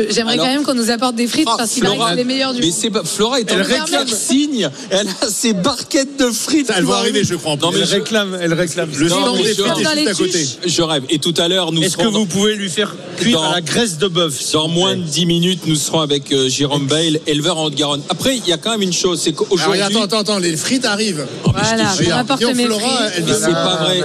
j'aimerais 0.10 0.38
quand 0.38 0.46
même 0.46 0.64
qu'on 0.64 0.74
nous 0.74 0.90
apporte 0.90 1.16
des 1.16 1.28
frites 1.28 1.48
Ah, 1.50 1.56
parce 1.58 1.72
qu'il 1.72 1.84
paraît 1.84 1.98
que 1.98 2.04
c'est 2.10 2.16
les 2.16 2.24
meilleures 2.24 2.54
du 2.54 2.60
Mais 2.60 2.68
monde. 2.68 2.76
c'est 2.80 2.90
pas- 2.90 3.04
Flora 3.04 3.40
est 3.40 3.52
en 3.52 3.56
Elle 3.56 3.64
de 3.68 3.74
réclame. 3.74 4.08
signe. 4.08 4.70
Elle 4.90 5.08
a 5.22 5.28
ses 5.30 5.54
barquettes 5.54 6.18
de 6.20 6.32
frites. 6.32 6.72
Elles 6.76 6.84
vont 6.84 6.94
arriver, 6.94 7.24
je 7.24 7.36
crois. 7.36 7.54
en 7.54 7.58
Non, 7.58 7.72
mais 7.72 7.80
Elle 7.80 7.84
réclame, 7.86 8.38
elle 8.42 8.54
réclame. 8.54 8.90
Le 8.98 9.08
Non, 9.10 9.22
stand 9.22 9.38
mais 9.38 9.44
des 9.44 9.50
je- 9.54 9.62
frites 9.64 9.78
est 9.78 9.98
juste 9.98 10.08
à 10.10 10.14
côté. 10.14 10.48
Je 10.66 10.82
rêve. 10.82 11.04
Et 11.10 11.20
tout 11.20 11.34
à 11.38 11.48
l'heure, 11.48 11.72
nous 11.72 11.82
Est-ce 11.84 11.98
que 11.98 12.08
vous 12.08 12.26
pouvez 12.26 12.56
lui 12.56 12.70
faire 12.70 12.96
cuire 13.18 13.40
Dans- 13.42 13.50
à 13.52 13.56
la 13.56 13.62
graisse 13.62 13.98
de 13.98 14.08
bœuf 14.08 14.52
Dans 14.54 14.68
moins 14.68 14.96
de 14.96 15.02
10 15.04 15.26
minutes, 15.26 15.62
nous 15.66 15.76
serons 15.76 16.02
avec 16.02 16.32
euh, 16.32 16.50
Jérôme 16.50 16.88
Bale, 16.88 17.20
éleveur 17.28 17.58
en 17.58 17.66
Haute-Garonne. 17.66 18.02
Après, 18.10 18.36
il 18.38 18.48
y 18.48 18.54
a 18.54 18.58
quand 18.58 18.72
même 18.72 18.82
une 18.82 18.94
chose, 18.94 19.20
c'est 19.24 19.30
Alors, 19.36 19.48
qu'aujourd'hui. 19.48 19.82
attends, 19.82 20.02
attends, 20.04 20.20
attends, 20.20 20.40
les 20.40 20.56
frites 20.58 20.86
arrivent. 20.86 21.26
Voilà, 21.46 21.94
rapporte 22.16 22.40
dis 22.40 22.46
aux 22.46 22.54
mes 22.54 22.66
frites. 22.66 22.82
elle 23.16 23.24
Mais 23.26 23.34
c'est 23.34 23.52
pas 23.52 23.76
vrai. 23.84 24.04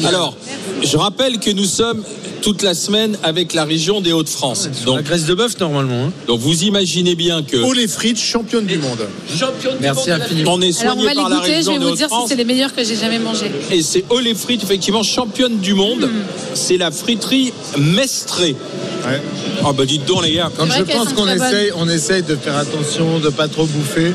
Voilà. 0.00 0.08
Alors, 0.08 0.36
je 0.82 0.96
rappelle 0.96 1.38
que 1.38 1.50
nous 1.50 1.64
sommes 1.64 2.02
toute 2.42 2.62
la 2.62 2.74
semaine 2.74 3.16
avec 3.22 3.54
la 3.54 3.64
région 3.64 4.00
des 4.00 4.12
Hauts-de-France. 4.12 4.68
La 4.80 4.84
Donc, 4.84 5.02
graisse 5.04 5.26
de 5.26 5.34
bœuf 5.34 5.58
normalement. 5.60 6.06
hein. 6.06 6.12
donc 6.26 6.40
vous 6.40 6.64
imaginez 6.64 7.14
bien 7.14 7.42
que 7.42 7.56
Oh 7.64 7.72
les 7.72 7.86
frites, 7.86 8.18
championne 8.18 8.66
du 8.66 8.78
monde. 8.78 8.98
Merci 9.80 10.10
infiniment. 10.10 10.54
on 10.54 10.60
est 10.60 10.80
Alors 10.82 10.96
on 10.96 11.00
soigné 11.00 11.04
va 11.04 11.10
les 11.10 11.16
par 11.20 11.28
la 11.28 11.36
goûter, 11.36 11.50
je 11.50 11.56
région 11.56 11.72
vais 11.74 11.78
des 11.78 11.84
vous 11.84 11.94
dire 11.96 12.08
si 12.08 12.28
c'est 12.28 12.34
les 12.36 12.44
meilleurs 12.44 12.74
que 12.74 12.82
j'ai 12.82 12.96
jamais 12.96 13.20
mangés. 13.20 13.50
Et 13.70 13.82
c'est 13.82 14.04
Oh 14.10 14.18
les 14.18 14.34
frites, 14.34 14.62
effectivement, 14.64 15.02
championne 15.04 15.58
du 15.58 15.74
monde. 15.74 16.08
C'est 16.54 16.78
la 16.78 16.90
friterie 16.90 17.52
Mestré. 17.78 18.56
Ouais. 19.06 19.20
Ah 19.64 19.72
bah 19.72 19.84
dites 19.84 20.04
donc 20.06 20.24
les 20.24 20.34
gars. 20.34 20.50
Quand 20.56 20.66
je 20.66 20.82
pense 20.82 21.12
qu'on 21.12 21.28
essaye, 21.28 21.70
on 21.76 21.88
essaye 21.88 22.22
de 22.22 22.34
faire 22.34 22.56
attention, 22.56 23.20
de 23.20 23.28
pas 23.30 23.46
trop 23.48 23.66
bouffer. 23.66 24.12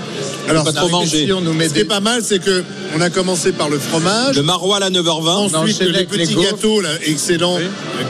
Alors, 0.49 0.63
pas 0.63 0.71
ça 0.71 0.77
trop 0.77 0.87
arrive 0.87 0.91
manger. 0.91 1.23
ici, 1.23 1.33
on 1.33 1.41
nous 1.41 1.53
met 1.53 1.67
Ce 1.69 1.73
qui 1.73 1.79
est 1.81 1.85
pas 1.85 1.99
mal, 1.99 2.21
c'est 2.23 2.39
que 2.43 2.63
on 2.95 3.01
a 3.01 3.09
commencé 3.09 3.51
par 3.51 3.69
le 3.69 3.79
fromage. 3.79 4.35
Le 4.35 4.43
maroilles 4.43 4.83
à 4.83 4.89
9h20. 4.89 5.51
On 5.53 5.53
Ensuite, 5.53 5.81
les 5.81 6.05
petits 6.05 6.35
gâteaux 6.35 6.81
là, 6.81 6.89
excellents 7.05 7.57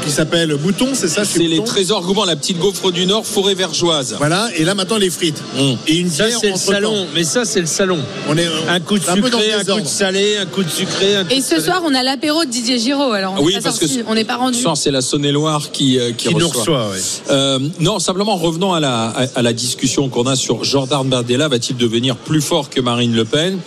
qui 0.03 0.11
s'appellent 0.11 0.55
Bouton, 0.55 0.89
c'est 0.93 1.07
ça 1.07 1.23
C'est 1.25 1.39
les 1.39 1.63
trésors 1.63 2.01
gourmands, 2.03 2.25
la 2.25 2.35
petite 2.35 2.57
gaufre 2.59 2.91
du 2.91 3.05
Nord, 3.05 3.25
forêt 3.25 3.53
vergeoise. 3.55 4.15
Voilà, 4.17 4.49
et 4.55 4.63
là 4.63 4.73
maintenant 4.75 4.97
les 4.97 5.09
frites. 5.09 5.41
Mmh. 5.55 5.61
Et 5.87 5.95
une 5.97 6.09
Ça 6.09 6.27
bière 6.27 6.37
c'est 6.39 6.49
le 6.51 6.55
salon, 6.57 7.07
mais 7.13 7.23
ça 7.23 7.45
c'est 7.45 7.59
le 7.61 7.65
salon. 7.67 7.99
On 8.29 8.37
est 8.37 8.47
Un 8.69 8.79
coup 8.79 8.97
de 8.97 9.03
sucré, 9.03 9.53
un 9.53 9.63
coup 9.63 9.81
de 9.81 9.87
salé, 9.87 10.37
un 10.37 10.45
coup 10.45 10.63
de 10.63 10.69
sucré. 10.69 11.15
Un 11.15 11.23
coup 11.25 11.31
Et 11.33 11.37
de 11.37 11.41
ce 11.41 11.49
salé. 11.49 11.61
soir, 11.63 11.81
on 11.85 11.93
a 11.93 12.03
l'apéro 12.03 12.43
de 12.45 12.49
Didier 12.49 12.79
Giraud. 12.79 13.11
Alors 13.11 13.35
on 13.37 13.43
Oui, 13.43 13.53
n'est 13.53 13.59
pas 13.59 13.63
parce 13.65 13.79
que 13.79 13.87
sorti, 13.87 14.01
ce- 14.03 14.09
on 14.09 14.15
n'est 14.15 14.23
pas 14.25 14.37
rendu. 14.37 14.57
Ce 14.57 14.63
soir, 14.63 14.77
c'est 14.77 14.91
la 14.91 15.01
Saône-et-Loire 15.01 15.71
qui, 15.71 15.99
euh, 15.99 16.11
qui, 16.11 16.29
qui 16.29 16.35
nous 16.35 16.47
reçoit. 16.47 16.61
reçoit. 16.87 16.89
ouais. 16.91 16.99
Euh, 17.31 17.59
non, 17.79 17.99
simplement 17.99 18.35
revenons 18.35 18.73
à 18.73 18.79
la, 18.79 19.07
à, 19.07 19.25
à 19.35 19.41
la 19.41 19.53
discussion 19.53 20.09
qu'on 20.09 20.25
a 20.27 20.35
sur 20.35 20.63
Jordan 20.63 21.07
Bardella. 21.07 21.47
Va-t-il 21.47 21.77
devenir 21.77 22.15
plus 22.15 22.41
fort 22.41 22.69
que 22.69 22.81
Marine 22.81 23.15
Le 23.15 23.25
Pen? 23.25 23.57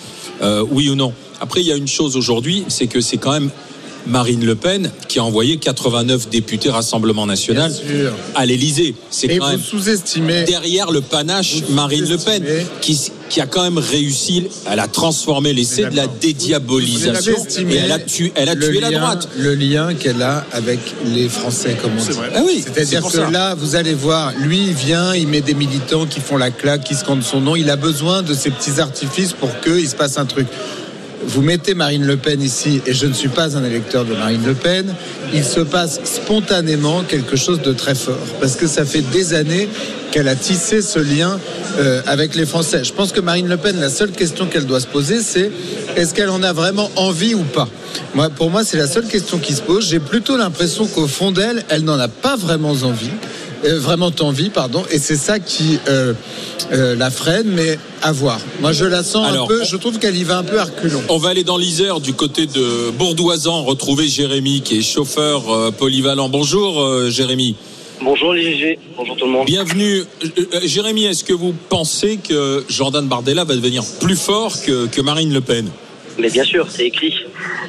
Euh, 0.43 0.65
Oui 0.71 0.89
ou 0.91 0.95
non? 0.95 1.13
Après, 1.41 1.61
il 1.61 1.67
y 1.67 1.73
a 1.73 1.77
une 1.77 1.89
chose 1.89 2.17
aujourd'hui, 2.17 2.65
c'est 2.69 2.87
que 2.87 3.01
c'est 3.01 3.17
quand 3.17 3.33
même 3.33 3.51
Marine 4.07 4.45
Le 4.45 4.55
Pen 4.55 4.91
qui 5.09 5.19
a 5.19 5.25
envoyé 5.25 5.57
89 5.57 6.29
députés 6.29 6.71
Rassemblement 6.71 7.27
National 7.27 7.73
à 8.35 8.47
l'Élysée. 8.47 8.95
C'est 9.11 9.29
quand 9.37 9.45
vous 9.47 9.51
même 9.53 9.61
sous-estimez. 9.61 10.45
derrière 10.45 10.91
le 10.91 11.01
panache 11.01 11.57
Marine 11.71 12.09
Le 12.09 12.19
Pen 12.19 12.45
qui, 12.81 13.11
qui 13.29 13.41
a 13.41 13.47
quand 13.47 13.63
même 13.63 13.79
réussi, 13.79 14.49
elle 14.71 14.81
a 14.81 14.89
transformé 14.89 15.53
l'essai 15.53 15.85
de 15.85 15.97
la 15.97 16.07
dédiabolisation 16.07 17.35
et 17.69 17.75
elle 17.77 17.93
a 17.93 17.99
tué, 17.99 18.33
elle 18.35 18.49
a 18.49 18.55
la 18.55 18.91
droite. 18.91 19.29
Le 19.37 19.55
lien 19.55 19.95
qu'elle 19.95 20.23
a 20.23 20.45
avec 20.53 20.81
les 21.05 21.29
Français, 21.29 21.77
comme 21.81 21.93
on 21.99 22.03
dit. 22.03 22.19
Ah 22.35 22.43
oui, 22.45 22.63
C'est-à-dire 22.65 23.03
que 23.03 23.13
ça. 23.13 23.31
là, 23.31 23.55
vous 23.55 23.77
allez 23.77 23.95
voir, 23.95 24.33
lui, 24.39 24.59
il 24.69 24.75
vient, 24.75 25.15
il 25.15 25.29
met 25.29 25.41
des 25.41 25.55
militants 25.55 26.07
qui 26.07 26.21
font 26.21 26.37
la 26.37 26.51
claque, 26.51 26.85
qui 26.85 26.95
scandent 26.95 27.23
son 27.23 27.41
nom. 27.41 27.57
Il 27.57 27.71
a 27.71 27.77
besoin 27.77 28.23
de 28.23 28.35
ces 28.35 28.51
petits 28.51 28.81
artifices 28.81 29.33
pour 29.33 29.49
qu'il 29.61 29.89
se 29.89 29.95
passe 29.95 30.19
un 30.19 30.27
truc. 30.27 30.47
Vous 31.27 31.43
mettez 31.43 31.75
Marine 31.75 32.07
Le 32.07 32.17
Pen 32.17 32.41
ici, 32.41 32.81
et 32.87 32.95
je 32.95 33.07
ne 33.07 33.13
suis 33.13 33.29
pas 33.29 33.57
un 33.57 33.65
électeur 33.65 34.05
de 34.05 34.15
Marine 34.15 34.45
Le 34.45 34.55
Pen, 34.55 34.95
il 35.35 35.45
se 35.45 35.61
passe 35.61 36.01
spontanément 36.05 37.03
quelque 37.03 37.37
chose 37.37 37.61
de 37.61 37.73
très 37.73 37.95
fort. 37.95 38.17
Parce 38.41 38.57
que 38.57 38.67
ça 38.67 38.85
fait 38.85 39.03
des 39.03 39.35
années 39.35 39.69
qu'elle 40.11 40.29
a 40.29 40.35
tissé 40.35 40.83
ce 40.83 40.99
lien 40.99 41.39
euh, 41.79 42.01
avec 42.07 42.35
les 42.35 42.47
Français. 42.47 42.85
Je 42.85 42.93
pense 42.93 43.13
que 43.13 43.21
Marine 43.21 43.49
Le 43.49 43.59
Pen, 43.59 43.79
la 43.79 43.91
seule 43.91 44.13
question 44.13 44.47
qu'elle 44.47 44.67
doit 44.67 44.81
se 44.81 44.87
poser, 44.87 45.21
c'est 45.21 45.51
est-ce 45.97 46.15
qu'elle 46.15 46.31
en 46.31 46.43
a 46.43 46.53
vraiment 46.53 46.91
envie 46.97 47.35
ou 47.35 47.45
pas? 47.45 47.69
Moi, 48.15 48.31
Pour 48.31 48.51
moi, 48.51 48.65
c'est 48.65 48.79
la 48.79 48.87
seule 48.87 49.07
question 49.07 49.39
qui 49.39 49.53
se 49.53 49.63
pose. 49.63 49.87
J'ai 49.89 50.01
plutôt 50.01 50.37
l'impression 50.37 50.87
qu'au 50.87 51.07
fond 51.07 51.33
d'elle, 51.33 51.65
elle 51.69 51.85
n'en 51.85 51.99
a 51.99 52.09
pas 52.09 52.37
vraiment 52.37 52.71
envie. 52.71 53.11
Euh, 53.65 53.79
vraiment 53.79 54.11
envie, 54.21 54.51
pardon, 54.51 54.83
et 54.91 54.99
c'est 54.99 55.17
ça 55.17 55.39
qui 55.39 55.79
euh, 55.89 56.13
euh, 56.73 56.95
la 56.97 57.11
freine, 57.11 57.49
mais 57.49 57.79
à 58.03 58.13
voir. 58.13 58.39
Moi, 58.61 58.73
je 58.73 58.85
la 58.85 59.03
sens 59.03 59.27
Alors, 59.29 59.45
un 59.45 59.49
peu, 59.49 59.61
on- 59.63 59.65
je 59.65 59.77
trouve 59.77 59.99
qu'elle 59.99 60.17
y 60.17 60.25
va 60.25 60.39
un 60.39 60.43
peu 60.43 60.59
à 60.61 60.65
reculons. 60.65 61.03
On 61.09 61.19
va 61.19 61.31
aller 61.31 61.45
dans 61.45 61.57
l'Isère 61.59 62.01
du 62.01 62.13
côté 62.15 62.47
de 62.47 62.91
Bourdoisan 62.91 63.63
retrouver 63.65 64.09
Jérémy 64.09 64.61
qui 64.63 64.79
est 64.79 64.83
chauffeur 64.83 65.51
euh, 65.51 65.71
polyvalent. 65.71 66.29
Bonjour 66.29 66.81
euh, 66.83 67.11
Jérémy. 67.11 67.57
Bonjour 68.03 68.33
les 68.33 68.43
GG, 68.57 68.79
bonjour 68.97 69.15
tout 69.17 69.27
le 69.27 69.33
monde. 69.33 69.45
Bienvenue. 69.47 70.05
Jérémy, 70.65 71.05
est-ce 71.05 71.23
que 71.23 71.35
vous 71.35 71.55
pensez 71.69 72.17
que 72.17 72.65
Jordan 72.71 73.07
Bardella 73.07 73.45
va 73.45 73.55
devenir 73.55 73.83
plus 74.01 74.17
fort 74.17 74.59
que, 74.63 74.87
que 74.87 75.03
Marine 75.03 75.35
Le 75.35 75.43
Pen? 75.43 75.69
Mais 76.21 76.31
bien 76.31 76.45
sûr, 76.45 76.69
c'est 76.71 76.87
écrit. 76.87 77.15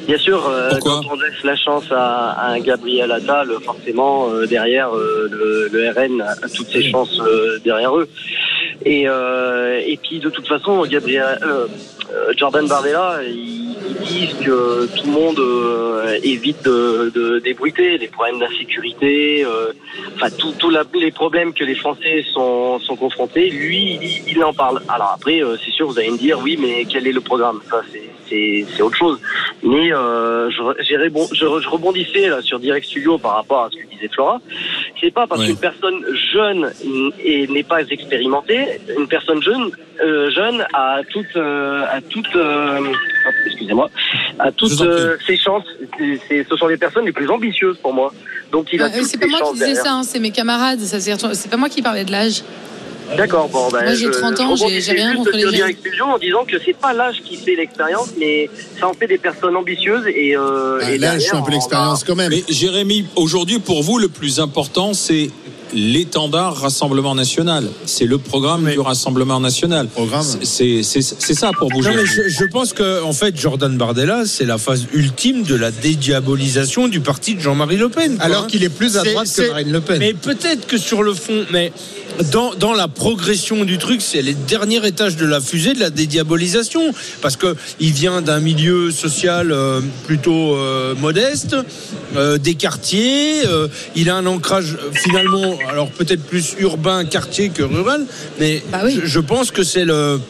Bien 0.06 0.18
sûr, 0.18 0.46
euh, 0.46 0.70
quand 0.82 1.00
on 1.10 1.14
laisse 1.16 1.42
la 1.44 1.56
chance 1.56 1.84
à, 1.90 2.30
à 2.32 2.46
un 2.52 2.60
Gabriel 2.60 3.10
Attal, 3.10 3.48
forcément, 3.64 4.28
euh, 4.30 4.46
derrière, 4.46 4.94
euh, 4.94 5.28
le, 5.30 5.68
le 5.72 5.90
RN 5.90 6.20
a 6.20 6.48
toutes 6.54 6.68
ses 6.68 6.82
chances 6.90 7.20
derrière 7.64 7.96
eux. 7.96 8.08
Et, 8.84 9.02
et 9.04 9.96
puis, 10.02 10.18
de 10.18 10.28
toute 10.30 10.46
façon, 10.48 10.82
Gabriel, 10.86 11.38
Jordan 12.36 12.66
Bardella, 12.66 13.20
ils, 13.24 13.76
ils 13.88 14.06
disent 14.06 14.34
que 14.44 14.86
tout 14.96 15.06
le 15.06 15.12
monde 15.12 15.40
évite 16.22 16.62
de, 16.64 17.10
de 17.14 17.38
débruiter 17.38 17.96
les 17.98 18.08
problèmes 18.08 18.38
d'insécurité, 18.40 19.46
enfin, 20.16 20.28
tous 20.36 20.52
tout 20.58 20.70
les 21.00 21.10
problèmes 21.12 21.52
que 21.52 21.64
les 21.64 21.74
Français 21.76 22.24
sont, 22.34 22.78
sont 22.80 22.96
confrontés. 22.96 23.50
Lui, 23.50 23.98
il, 24.02 24.32
il 24.32 24.44
en 24.44 24.52
parle. 24.52 24.80
Alors 24.88 25.12
après, 25.16 25.40
c'est 25.64 25.70
sûr, 25.70 25.86
vous 25.86 25.98
allez 25.98 26.10
me 26.10 26.18
dire, 26.18 26.38
oui, 26.42 26.56
mais 26.60 26.84
quel 26.90 27.06
est 27.06 27.12
le 27.12 27.20
programme? 27.20 27.60
Ça, 27.70 27.82
c'est- 27.92 28.10
c'est 28.28 28.64
c'est 28.74 28.82
autre 28.82 28.96
chose. 28.96 29.18
Mais 29.62 29.92
euh, 29.92 30.50
je, 30.50 30.62
je, 30.82 31.60
je 31.60 31.68
rebondissais 31.68 32.28
là, 32.28 32.40
sur 32.42 32.58
Direct 32.58 32.86
Studio 32.86 33.18
par 33.18 33.34
rapport 33.36 33.64
à 33.64 33.70
ce 33.70 33.76
que 33.76 33.86
disait 33.90 34.08
Flora. 34.12 34.40
C'est 35.00 35.10
pas 35.12 35.26
parce 35.26 35.40
Oui. 35.40 35.46
qu'une 35.48 35.56
personne 35.58 36.00
jeune 36.32 36.72
et 37.22 37.46
n'est 37.48 37.62
pas 37.62 37.80
expérimentée, 37.82 38.80
une 38.98 39.06
personne 39.08 39.42
jeune 39.42 39.70
euh, 40.02 40.30
jeune 40.30 40.64
a 40.74 41.00
toute 41.10 41.36
euh, 41.36 41.84
a 41.90 42.00
toute 42.00 42.34
euh, 42.34 42.78
excusez-moi 43.46 43.88
a 44.38 44.50
toutes 44.52 44.80
euh, 44.80 45.16
ses 45.26 45.36
chances. 45.36 45.64
Ce 46.28 46.56
sont 46.56 46.66
les 46.66 46.76
personnes 46.76 47.04
les 47.06 47.12
plus 47.12 47.28
ambitieuses 47.28 47.76
pour 47.78 47.92
moi. 47.92 48.12
Donc 48.50 48.72
il 48.72 48.82
a 48.82 48.86
Ah, 48.86 49.02
c'est 49.02 49.18
pas 49.18 49.26
moi 49.26 49.40
qui 49.40 49.52
disais 49.54 49.66
derrière. 49.66 49.82
ça, 49.84 49.92
hein, 49.94 50.02
c'est 50.02 50.18
mes 50.20 50.30
camarades. 50.30 50.80
C'est 50.80 51.50
pas 51.50 51.56
moi 51.56 51.68
qui 51.68 51.82
parlais 51.82 52.04
de 52.04 52.10
l'âge. 52.12 52.42
D'accord, 53.16 53.48
bon, 53.48 53.68
ben, 53.70 53.82
Moi, 53.84 53.94
j'ai 53.94 54.06
je- 54.06 54.10
30 54.10 54.36
je 54.38 54.42
ans, 54.42 54.56
j'ai- 54.56 54.92
rien 54.92 55.14
contre 55.16 55.32
les 55.32 55.42
jeunes. 55.42 55.74
En 56.04 56.18
disant 56.18 56.44
que 56.44 56.56
c'est 56.64 56.76
pas 56.76 56.92
l'âge 56.92 57.16
qui 57.24 57.36
fait 57.36 57.54
l'expérience, 57.56 58.08
mais 58.18 58.48
ça 58.80 58.88
en 58.88 58.94
fait 58.94 59.06
des 59.06 59.18
personnes 59.18 59.54
ambitieuses 59.56 60.06
et, 60.06 60.36
euh, 60.36 60.78
Ah, 60.82 60.92
et 60.92 60.98
Là, 60.98 61.14
je 61.18 61.24
suis 61.24 61.36
un 61.36 61.42
peu 61.42 61.50
l'expérience 61.52 62.04
quand 62.04 62.14
même. 62.16 62.30
Mais 62.30 62.42
Jérémy, 62.48 63.04
aujourd'hui, 63.16 63.58
pour 63.58 63.82
vous, 63.82 63.98
le 63.98 64.08
plus 64.08 64.40
important, 64.40 64.94
c'est 64.94 65.30
l'étendard 65.74 66.56
Rassemblement 66.56 67.14
National. 67.14 67.64
C'est 67.86 68.04
le 68.04 68.18
programme 68.18 68.70
du 68.70 68.78
Rassemblement 68.78 69.40
National. 69.40 69.88
C'est 70.42 70.82
ça 70.82 71.50
pour 71.58 71.68
bouger. 71.70 71.90
Non, 71.90 71.96
mais 71.96 72.04
je, 72.06 72.28
je 72.28 72.44
pense 72.44 72.72
que 72.74 73.02
en 73.02 73.12
fait 73.14 73.34
Jordan 73.38 73.74
Bardella 73.78 74.24
c'est 74.26 74.44
la 74.44 74.58
phase 74.58 74.86
ultime 74.92 75.44
de 75.44 75.54
la 75.54 75.70
dédiabolisation 75.70 76.88
du 76.88 77.00
parti 77.00 77.34
de 77.36 77.40
Jean-Marie 77.40 77.76
Le 77.78 77.88
Pen. 77.88 78.16
quoi, 78.16 78.24
Alors 78.26 78.42
hein. 78.44 78.46
qu'il 78.48 78.64
est 78.64 78.68
plus 78.68 78.96
à 78.98 79.02
droite 79.02 79.28
que 79.34 79.48
Marine 79.50 79.72
Le 79.72 79.80
Pen. 79.80 79.98
Mais 79.98 80.12
peut-être 80.12 80.66
que 80.66 80.76
sur 80.76 81.02
le 81.02 81.14
fond, 81.14 81.46
mais 81.50 81.72
dans, 82.30 82.54
dans 82.54 82.72
la 82.74 82.88
progression 82.88 83.64
du 83.64 83.78
truc, 83.78 84.02
c'est 84.02 84.22
les 84.22 84.34
derniers 84.34 84.86
étages 84.86 85.16
de 85.16 85.24
la 85.26 85.40
fusée 85.40 85.72
de 85.74 85.80
la 85.80 85.90
dédiabolisation, 85.90 86.92
parce 87.20 87.36
que 87.36 87.56
il 87.80 87.92
vient 87.92 88.20
d'un 88.22 88.40
milieu 88.40 88.90
social 88.90 89.50
euh, 89.50 89.80
plutôt 90.06 90.54
euh, 90.56 90.94
modeste, 90.96 91.56
euh, 92.16 92.38
des 92.38 92.54
quartiers, 92.54 93.40
il 93.96 94.10
a 94.10 94.16
un 94.16 94.26
ancrage 94.26 94.76
finalement, 94.92 95.58
alors 95.68 95.90
peut-être 95.90 96.22
plus 96.24 96.54
urbain 96.58 97.04
quartier 97.04 97.48
que 97.48 97.62
rural, 97.62 98.04
mais 98.38 98.62
Bah 98.70 98.82
je, 98.88 99.06
je 99.06 99.20
pense 99.20 99.50
que 99.50 99.62
c'est 99.62 99.84
le 99.84 100.20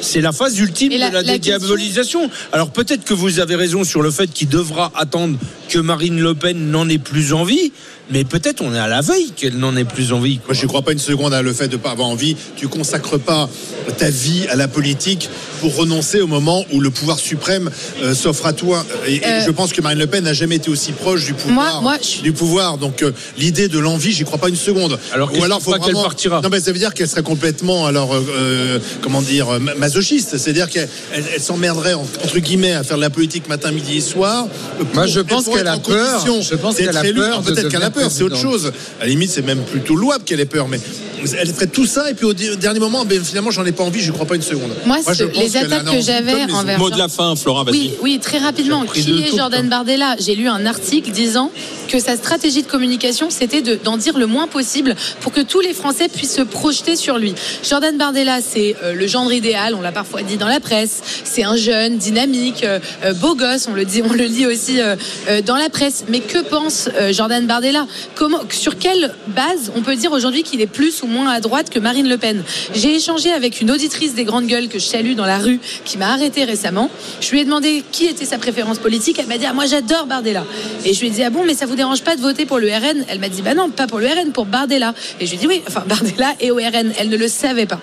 c'est 0.00 0.20
la 0.20 0.32
phase 0.32 0.58
ultime 0.58 0.90
la- 0.98 1.10
de 1.10 1.14
la, 1.14 1.22
la 1.22 1.38
question- 1.38 1.52
dédiabolisation. 1.58 2.30
Alors 2.50 2.70
peut-être 2.72 3.04
que 3.04 3.14
vous 3.14 3.38
avez 3.38 3.54
raison 3.54 3.84
sur 3.84 4.02
le 4.02 4.10
fait 4.10 4.26
qu'il 4.32 4.48
devra 4.48 4.90
attendre 4.96 5.38
que 5.68 5.78
Marine 5.78 6.20
Le 6.20 6.34
Pen 6.34 6.70
n'en 6.72 6.88
ait 6.88 6.98
plus 6.98 7.32
envie, 7.32 7.72
mais 8.10 8.24
peut-être 8.24 8.60
on 8.62 8.74
est 8.74 8.78
à 8.78 8.88
la 8.88 9.00
veille 9.00 9.30
qu'elle 9.36 9.56
n'en 9.58 9.76
ait 9.76 9.84
plus 9.84 10.12
envie. 10.12 10.40
Moi, 10.46 10.54
je 10.54 10.62
ne 10.62 10.66
crois 10.68 10.82
pas 10.82 10.92
une 10.92 10.98
seconde 10.98 11.32
à 11.32 11.42
le 11.42 11.52
fait 11.52 11.68
de 11.68 11.72
ne 11.76 11.80
pas 11.82 11.90
avoir 11.90 12.08
envie. 12.08 12.36
Tu 12.56 12.68
consacres 12.68 13.18
pas 13.18 13.48
ta 13.98 14.10
vie 14.10 14.46
à 14.50 14.56
la 14.56 14.68
politique 14.68 15.28
pour 15.60 15.74
renoncer 15.76 16.20
au 16.20 16.26
moment 16.26 16.64
où 16.72 16.80
le 16.80 16.90
pouvoir 16.90 17.18
suprême 17.18 17.70
euh, 18.02 18.14
s'offre 18.14 18.46
à 18.46 18.52
toi. 18.52 18.84
Et, 19.06 19.16
et 19.16 19.24
Euh, 19.24 19.40
je 19.46 19.50
pense 19.50 19.72
que 19.72 19.80
Marine 19.80 19.98
Le 19.98 20.06
Pen 20.06 20.24
n'a 20.24 20.32
jamais 20.34 20.56
été 20.56 20.68
aussi 20.70 20.92
proche 20.92 21.24
du 21.24 21.34
pouvoir. 21.34 21.80
Moi- 21.82 21.92
moi, 21.92 21.98
je- 22.02 22.22
Du 22.22 22.32
pouvoir. 22.32 22.78
Donc, 22.78 23.02
euh, 23.02 23.12
l'idée 23.38 23.68
de 23.68 23.78
l'envie, 23.78 24.12
j'y 24.12 24.24
crois 24.24 24.38
pas 24.38 24.48
une 24.48 24.56
seconde. 24.56 24.98
Alors, 25.12 25.28
qu'est-ce 25.30 25.40
qui 25.58 25.64
fera 25.64 25.78
qu'elle 25.86 25.94
partira? 26.02 26.40
Non, 26.42 26.48
mais 26.50 26.60
ça 26.60 26.72
veut 26.72 26.78
dire 26.78 26.94
qu'elle 26.94 27.08
serait 27.08 27.22
complètement, 27.22 27.86
alors, 27.86 28.12
euh, 28.14 28.20
euh, 28.36 28.78
comment 29.00 29.22
dire, 29.22 29.60
ma- 29.60 29.74
masochiste. 29.74 30.36
C'est-à-dire 30.38 30.68
qu'elle 30.68 30.88
elle, 31.14 31.24
elle 31.34 31.40
s'emmerderait, 31.42 31.94
en- 31.94 32.02
entre 32.24 32.38
guillemets, 32.40 32.72
à 32.72 32.82
faire 32.82 32.96
de 32.96 33.02
la 33.02 33.10
politique 33.10 33.48
matin, 33.48 33.70
midi 33.70 33.98
et 33.98 34.00
soir. 34.00 34.46
Moi, 34.94 35.06
je 35.06 35.20
pense 35.20 35.44
qu'elle 35.56 35.68
a 35.68 35.78
peur. 35.78 36.20
Je 36.42 36.54
pense 36.56 36.76
qu'elle 36.76 36.96
a 36.96 37.02
peur 37.14 37.42
Peut-être 37.54 37.68
qu'elle 37.70 37.82
a 37.82 37.90
peur, 37.92 38.10
c'est 38.10 38.22
autre 38.22 38.36
chose. 38.36 38.72
À 39.00 39.04
la 39.04 39.08
limite, 39.08 39.30
c'est 39.30 39.42
même 39.42 39.60
plutôt 39.62 39.94
louable 39.94 40.24
qu'elle 40.24 40.40
ait 40.40 40.44
peur, 40.46 40.68
mais 40.68 40.80
elle 41.38 41.52
ferait 41.54 41.66
tout 41.68 41.86
ça 41.86 42.10
et 42.10 42.14
puis 42.14 42.24
au 42.26 42.32
dernier 42.32 42.80
moment, 42.80 43.04
ben, 43.04 43.22
finalement, 43.22 43.50
j'en 43.50 43.64
ai 43.64 43.72
pas 43.72 43.84
envie, 43.84 44.00
je 44.00 44.10
crois 44.12 44.26
pas 44.26 44.34
une 44.34 44.42
seconde. 44.42 44.72
Moi, 44.86 44.98
je 45.08 45.14
c'est- 45.14 45.26
pense 45.26 45.42
les 45.42 45.56
attaques 45.56 45.84
que 45.84 46.00
j'avais 46.00 46.52
envers. 46.52 46.78
Mot 46.78 46.90
de 46.90 46.98
la 46.98 47.08
fin, 47.08 47.36
Florent, 47.36 47.64
vas-y. 47.64 47.76
Oui, 47.76 47.90
oui, 48.02 48.18
très 48.20 48.38
rapidement. 48.38 48.84
Qui 48.86 49.22
est 49.22 49.36
Jordan 49.36 49.68
Bardella 49.68 50.16
J'ai 50.18 50.34
lu 50.34 50.48
un 50.48 50.66
article 50.66 51.10
disant 51.10 51.50
que 51.92 51.98
sa 51.98 52.16
stratégie 52.16 52.62
de 52.62 52.68
communication, 52.68 53.28
c'était 53.28 53.60
de- 53.60 53.74
d'en 53.74 53.98
dire 53.98 54.16
le 54.16 54.24
moins 54.26 54.46
possible 54.46 54.94
pour 55.20 55.30
que 55.30 55.42
tous 55.42 55.60
les 55.60 55.74
Français 55.74 56.08
puissent 56.08 56.36
se 56.36 56.40
projeter 56.40 56.96
sur 56.96 57.18
lui. 57.18 57.34
Jordan 57.68 57.98
Bardella, 57.98 58.40
c'est 58.40 58.74
euh, 58.82 58.94
le 58.94 59.06
gendre 59.06 59.30
idéal, 59.30 59.74
on 59.74 59.82
l'a 59.82 59.92
parfois 59.92 60.22
dit 60.22 60.38
dans 60.38 60.48
la 60.48 60.58
presse. 60.58 61.02
C'est 61.24 61.44
un 61.44 61.54
jeune, 61.54 61.98
dynamique, 61.98 62.64
euh, 62.64 62.78
euh, 63.04 63.12
beau 63.12 63.34
gosse, 63.34 63.68
on 63.68 63.74
le 63.74 63.84
dit, 63.84 64.00
on 64.02 64.14
le 64.14 64.26
dit 64.26 64.46
aussi 64.46 64.78
dans 65.44 65.56
la 65.56 65.68
presse. 65.68 66.04
Mais 66.08 66.20
que 66.20 66.38
pense 66.38 66.88
Jordan 67.10 67.46
Bardella? 67.46 67.86
Sur 68.50 68.78
quelle 68.78 69.14
base 69.28 69.70
on 69.76 69.82
peut 69.82 69.96
dire 69.96 70.12
aujourd'hui 70.12 70.44
qu'il 70.44 70.62
est 70.62 70.66
plus 70.66 71.02
ou 71.02 71.06
moins 71.06 71.30
à 71.30 71.40
droite 71.40 71.68
que 71.68 71.78
Marine 71.78 72.08
Le 72.08 72.16
Pen? 72.16 72.42
J'ai 72.74 72.94
échangé 72.96 73.30
avec 73.32 73.60
une 73.60 73.70
auditrice 73.70 74.14
des 74.14 74.24
grandes 74.24 74.46
gueules 74.46 74.68
que 74.68 74.78
je 74.78 74.86
salue 74.86 75.14
dans 75.14 75.26
la 75.26 75.38
rue, 75.38 75.60
qui 75.84 75.98
m'a 75.98 76.10
arrêté 76.10 76.44
récemment. 76.44 76.88
Je 77.20 77.30
lui 77.32 77.40
ai 77.40 77.44
demandé 77.44 77.84
qui 77.92 78.06
était 78.06 78.24
sa 78.24 78.38
préférence 78.38 78.78
politique. 78.78 79.18
Elle 79.18 79.26
m'a 79.26 79.36
dit 79.36 79.44
ah, 79.46 79.52
moi 79.52 79.66
j'adore 79.66 80.06
Bardella. 80.06 80.44
Et 80.86 80.94
je 80.94 81.00
lui 81.00 81.08
ai 81.08 81.10
dit 81.10 81.22
ah 81.22 81.28
bon 81.30 81.44
mais 81.44 81.54
ça 81.54 81.66
vous 81.66 81.76
dérange 81.82 82.02
pas 82.02 82.16
de 82.16 82.20
voter 82.20 82.46
pour 82.46 82.58
le 82.58 82.68
RN 82.68 83.04
Elle 83.08 83.18
m'a 83.18 83.28
dit 83.28 83.42
bah 83.42 83.54
non 83.54 83.68
pas 83.70 83.86
pour 83.86 83.98
le 83.98 84.06
RN 84.06 84.32
pour 84.32 84.46
Bardella. 84.46 84.94
Et 85.20 85.26
je 85.26 85.30
lui 85.32 85.36
ai 85.38 85.40
dit 85.40 85.46
oui 85.46 85.62
enfin 85.68 85.82
Bardella 85.86 86.32
et 86.40 86.50
au 86.50 86.56
RN. 86.56 86.92
Elle 86.98 87.08
ne 87.08 87.16
le 87.16 87.28
savait 87.28 87.66
pas. 87.66 87.80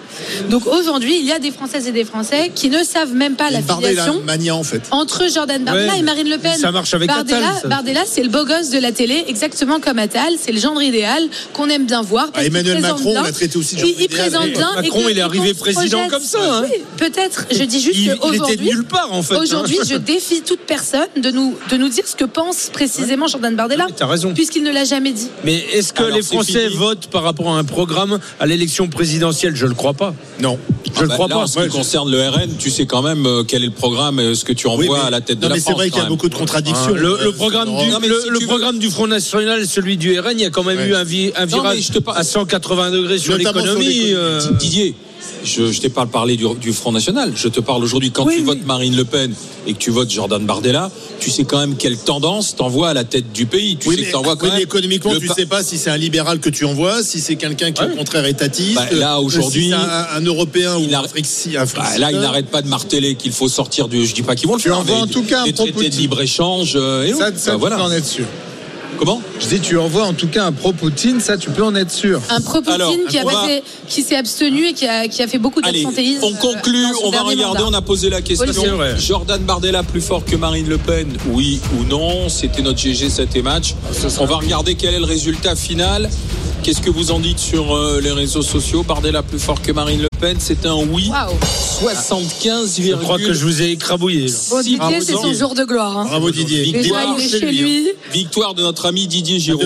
Donc 0.49 0.65
aujourd'hui 0.67 1.17
il 1.19 1.25
y 1.25 1.31
a 1.31 1.39
des 1.39 1.51
Françaises 1.51 1.87
et 1.87 1.91
des 1.91 2.05
Français 2.05 2.51
qui 2.53 2.69
ne 2.69 2.83
savent 2.83 3.13
même 3.13 3.35
pas 3.35 3.49
la 3.51 3.61
Bardella 3.61 3.89
filiation 4.03 4.21
mania, 4.25 4.55
en 4.55 4.63
fait. 4.63 4.81
entre 4.91 5.27
Jordan 5.33 5.63
Bardella 5.63 5.93
Ouais, 5.93 5.99
et 5.99 6.03
Marine 6.03 6.29
Le 6.29 6.37
Pen. 6.37 6.57
ça 6.57 6.71
marche 6.71 6.93
avec 6.93 7.07
Bardella, 7.09 7.37
Attal, 7.49 7.61
ça. 7.63 7.67
Bardella, 7.67 8.01
c'est 8.05 8.23
le 8.23 8.29
beau 8.29 8.45
gosse 8.45 8.69
de 8.69 8.79
la 8.79 8.91
télé, 8.91 9.23
exactement 9.27 9.79
comme 9.79 9.99
Attal. 9.99 10.33
C'est 10.39 10.51
le 10.51 10.59
genre 10.59 10.81
idéal 10.81 11.23
qu'on 11.53 11.67
aime 11.69 11.85
bien 11.85 12.01
voir. 12.01 12.31
parce 12.31 12.43
Ah, 12.43 12.47
Emmanuel 12.47 12.81
Macron, 12.81 13.13
on 13.17 13.23
l'a 13.23 13.31
traité 13.31 13.57
aussi 13.57 13.75
de 13.75 13.81
Il, 13.81 13.85
genre 13.87 13.95
il 13.99 14.03
idéal. 14.05 14.29
présente 14.29 14.49
bien. 14.51 14.71
Macron, 14.75 15.03
il 15.09 15.17
est 15.17 15.21
arrivé 15.21 15.53
président 15.53 16.07
comme 16.09 16.23
ça, 16.23 16.39
hein. 16.41 16.63
Oui, 16.63 16.81
peut-être. 16.97 17.45
Je 17.51 17.63
dis 17.63 17.81
juste 17.81 17.95
Il, 17.97 18.03
il 18.03 18.09
était 18.11 18.15
de 18.15 18.19
qu'aujourd'hui. 18.37 18.69
nulle 18.69 18.85
part 18.85 19.11
en 19.13 19.21
fait. 19.23 19.35
hein. 19.35 19.39
Aujourd'hui, 19.41 19.77
je 19.87 19.95
défie 20.13 20.41
toute 20.41 20.61
personne 20.61 21.07
de 21.17 21.31
nous, 21.31 21.55
de 21.71 21.77
nous 21.77 21.89
dire 21.89 22.07
ce 22.07 22.15
que 22.15 22.25
pense 22.25 22.69
précisément 22.71 23.27
Jordan 23.27 23.55
Bardella, 23.55 23.87
T'as 23.95 24.05
raison. 24.07 24.33
puisqu'il 24.33 24.63
ne 24.63 24.71
l'a 24.71 24.85
jamais 24.85 25.11
dit. 25.11 25.27
Mais 25.43 25.55
est-ce 25.73 25.93
que 25.93 26.03
Alors, 26.03 26.15
les 26.17 26.21
Français 26.23 26.67
fini. 26.67 26.75
votent 26.77 27.07
par 27.07 27.23
rapport 27.23 27.49
à 27.49 27.57
un 27.59 27.63
programme 27.63 28.19
à 28.39 28.45
l'élection 28.45 28.87
présidentielle? 28.87 29.55
Je 29.55 29.65
le 29.65 29.73
crois 29.73 29.93
pas. 29.93 30.13
Non. 30.41 30.57
Je 30.85 30.91
Ah 30.95 31.01
le 31.03 31.07
bah, 31.07 31.13
crois 31.15 31.27
là, 31.27 31.35
pas. 31.35 31.41
En 31.43 31.47
ce 31.47 31.59
qui 31.59 31.67
concerne 31.69 32.09
le 32.11 32.21
RN, 32.27 32.49
tu 32.57 32.69
sais 32.69 32.85
quand 32.85 33.01
même 33.01 33.25
euh, 33.25 33.43
quel 33.47 33.63
est 33.63 33.67
le 33.67 33.71
programme, 33.71 34.19
euh, 34.19 34.33
ce 34.35 34.43
que 34.45 34.53
tu 34.53 34.67
Oui, 34.67 34.73
envoies 34.73 34.99
mais- 34.99 35.07
à 35.07 35.09
la 35.09 35.21
tête 35.21 35.39
de 35.39 35.47
la 35.47 35.53
mais 35.53 35.59
c'est 35.59 35.63
France. 35.71 35.75
vrai 35.75 35.89
qu'il 35.89 36.01
y 36.01 36.05
a 36.05 36.09
beaucoup 36.09 36.29
de 36.29 36.35
contradictions. 36.35 36.93
Le, 36.93 37.09
Euh, 37.19 37.23
le 37.25 37.31
programme 37.31 37.67
du, 37.67 37.73
Non, 37.89 37.99
mais 38.01 38.07
le, 38.07 38.19
si 38.21 38.29
le 38.29 38.35
tu 38.39 38.43
veux- 38.43 38.47
programme 38.47 38.79
du 38.79 38.89
Front 38.89 39.07
National, 39.07 39.65
celui 39.67 39.97
du 39.97 40.19
RN, 40.19 40.31
il 40.33 40.41
y 40.41 40.45
a 40.45 40.49
quand 40.49 40.63
même 40.63 40.77
Ouais. 40.77 40.87
eu 40.89 40.95
un, 40.95 41.03
vi- 41.03 41.31
un 41.35 41.45
Non, 41.45 41.57
mais 41.57 41.61
virage 41.61 41.81
je 41.87 41.91
te 41.93 41.99
parle- 41.99 42.17
à 42.17 42.23
180 42.23 42.91
degrés 42.91 43.17
sur 43.19 43.37
l'économie. 43.37 44.13
euh, 44.13 44.39
Didier, 44.59 44.95
je, 45.43 45.71
je 45.71 45.81
t'ai 45.81 45.89
pas 45.89 46.05
parlé 46.05 46.35
du, 46.37 46.45
du 46.59 46.73
Front 46.73 46.91
National. 46.91 47.31
Je 47.35 47.47
te 47.47 47.59
parle 47.59 47.83
aujourd'hui 47.83 48.11
quand 48.11 48.25
Oui, 48.25 48.33
tu 48.35 48.39
oui. 48.41 48.45
votes 48.45 48.65
Marine 48.65 48.95
Le 48.95 49.05
Pen 49.05 49.33
et 49.67 49.73
que 49.73 49.77
tu 49.77 49.89
votes 49.91 50.09
Jordan 50.09 50.45
Bardella, 50.45 50.89
tu 51.19 51.29
sais 51.29 51.43
quand 51.43 51.59
même 51.59 51.75
quelle 51.75 51.97
tendance 51.97 52.55
t'envoies 52.55 52.89
à 52.89 52.93
la 52.93 53.03
tête 53.03 53.31
du 53.31 53.45
pays. 53.45 53.77
Tu 53.77 53.89
Oui, 53.89 53.95
sais 53.95 54.01
mais, 54.01 54.07
que 54.07 54.11
t'envoies 54.13 54.35
quand 54.35 54.47
même 54.47 54.59
économiquement, 54.61 55.13
tu 55.19 55.27
pa- 55.27 55.33
sais 55.33 55.45
pas 55.45 55.63
si 55.63 55.77
c'est 55.77 55.89
un 55.89 55.97
libéral 55.97 56.39
que 56.39 56.49
tu 56.49 56.65
envoies, 56.65 57.03
si 57.03 57.19
c'est 57.19 57.35
quelqu'un 57.35 57.71
qui 57.71 57.83
au 57.83 57.89
contraire 57.95 58.25
étatiste. 58.25 58.75
Bah, 58.75 58.87
là, 58.91 59.19
aujourd'hui, 59.21 59.63
si 59.65 59.69
c'est 59.69 59.75
un, 59.75 60.07
un 60.15 60.21
Européen 60.21 60.77
ou 60.77 60.83
un 60.93 61.01
Frixi- 61.03 61.57
un 61.57 61.65
Bah, 61.65 61.97
là, 61.97 62.11
il 62.11 62.19
n'arrête 62.19 62.47
pas 62.47 62.61
de 62.61 62.67
marteler 62.67 63.15
qu'il 63.15 63.31
faut 63.31 63.47
sortir 63.49 63.87
du. 63.87 64.05
Je 64.05 64.13
dis 64.13 64.21
pas 64.23 64.35
qu'ils 64.35 64.47
vont 64.47 64.55
le 64.55 64.61
Tu 64.61 64.69
faire. 64.69 64.79
envoies 64.79 64.95
mais 64.95 65.01
en 65.01 65.07
tout 65.07 65.23
cas 65.23 65.41
un 65.41 65.45
des 65.45 65.53
traités 65.53 65.71
de 65.71 65.75
pro-Poutine. 65.75 65.99
libre 66.01 66.21
échange. 66.21 66.73
euh, 66.75 67.03
et 67.05 67.13
Ça, 67.13 67.27
autres. 67.29 67.37
ça, 67.37 67.51
Bah, 67.51 67.53
tu 67.55 67.59
voilà. 67.59 67.83
en 67.83 67.91
être 67.91 68.05
sûr. 68.05 68.25
Comment? 68.97 69.21
Je 69.39 69.47
dis, 69.47 69.59
tu 69.61 69.77
envoies 69.77 70.03
en 70.05 70.13
tout 70.13 70.27
cas 70.27 70.45
un 70.45 70.51
pro-Poutine, 70.51 71.19
ça, 71.21 71.37
tu 71.37 71.49
peux 71.49 71.63
en 71.63 71.73
être 71.75 71.91
sûr. 71.91 72.21
Un 72.29 72.41
pro-Poutine 72.41 73.05
qui, 73.07 73.17
va- 73.19 73.47
s'est 73.87 74.15
abstenu 74.15 74.67
et 74.67 74.73
qui 74.73 74.85
a, 74.85 75.07
qui 75.07 75.21
a 75.23 75.27
fait 75.27 75.37
beaucoup 75.37 75.61
Allez, 75.63 75.83
d'absentéisme. 75.83 76.23
on 76.23 76.33
conclut, 76.33 76.85
euh, 76.85 76.89
on 77.05 77.09
va 77.11 77.21
regarder, 77.21 77.59
mandat. 77.61 77.65
on 77.67 77.73
a 77.73 77.81
posé 77.81 78.09
la 78.09 78.21
question. 78.21 78.63
Jordan 78.97 79.41
Bardella 79.41 79.83
plus 79.83 80.01
fort 80.01 80.25
que 80.25 80.35
Marine 80.35 80.67
Le 80.67 80.77
Pen, 80.77 81.07
oui 81.27 81.59
ou 81.79 81.85
non 81.85 82.27
C'était 82.29 82.61
notre 82.61 82.79
GG 82.79 83.09
7 83.09 83.35
et 83.37 83.41
match. 83.41 83.75
On 84.19 84.25
va 84.25 84.35
regarder 84.35 84.75
quel 84.75 84.93
est 84.93 84.99
le 84.99 85.05
résultat 85.05 85.55
final. 85.55 86.09
Qu'est-ce 86.63 86.81
que 86.81 86.89
vous 86.89 87.11
en 87.11 87.19
dites 87.19 87.39
sur 87.39 87.73
euh, 87.75 87.99
les 88.01 88.11
réseaux 88.11 88.41
sociaux? 88.41 88.83
Bardella 88.83 89.23
plus 89.23 89.39
fort 89.39 89.61
que 89.61 89.71
Marine 89.71 90.01
Le 90.01 90.07
Pen, 90.19 90.37
c'est 90.39 90.65
un 90.65 90.75
oui. 90.75 91.09
Waouh. 91.09 91.33
75, 91.41 92.79
Je 92.81 92.93
crois 92.95 93.17
que 93.17 93.33
je 93.33 93.45
vous 93.45 93.61
ai 93.61 93.71
écrabouillé. 93.71 94.27
Bon, 94.49 94.61
Didier, 94.61 95.01
c'est 95.01 95.13
son 95.13 95.33
jour 95.33 95.55
de 95.55 95.63
gloire. 95.63 95.97
hein. 95.97 96.05
Bravo 96.05 96.29
Didier. 96.29 96.65
Déjà, 96.71 96.79
Victoire 96.81 97.15
il 97.17 97.25
est 97.25 97.29
chez 97.29 97.39
lui. 97.39 97.87
Victoire 98.11 98.53
de 98.53 98.61
notre 98.61 98.85
ami 98.85 99.07
Didier 99.07 99.39
Giraud. 99.39 99.57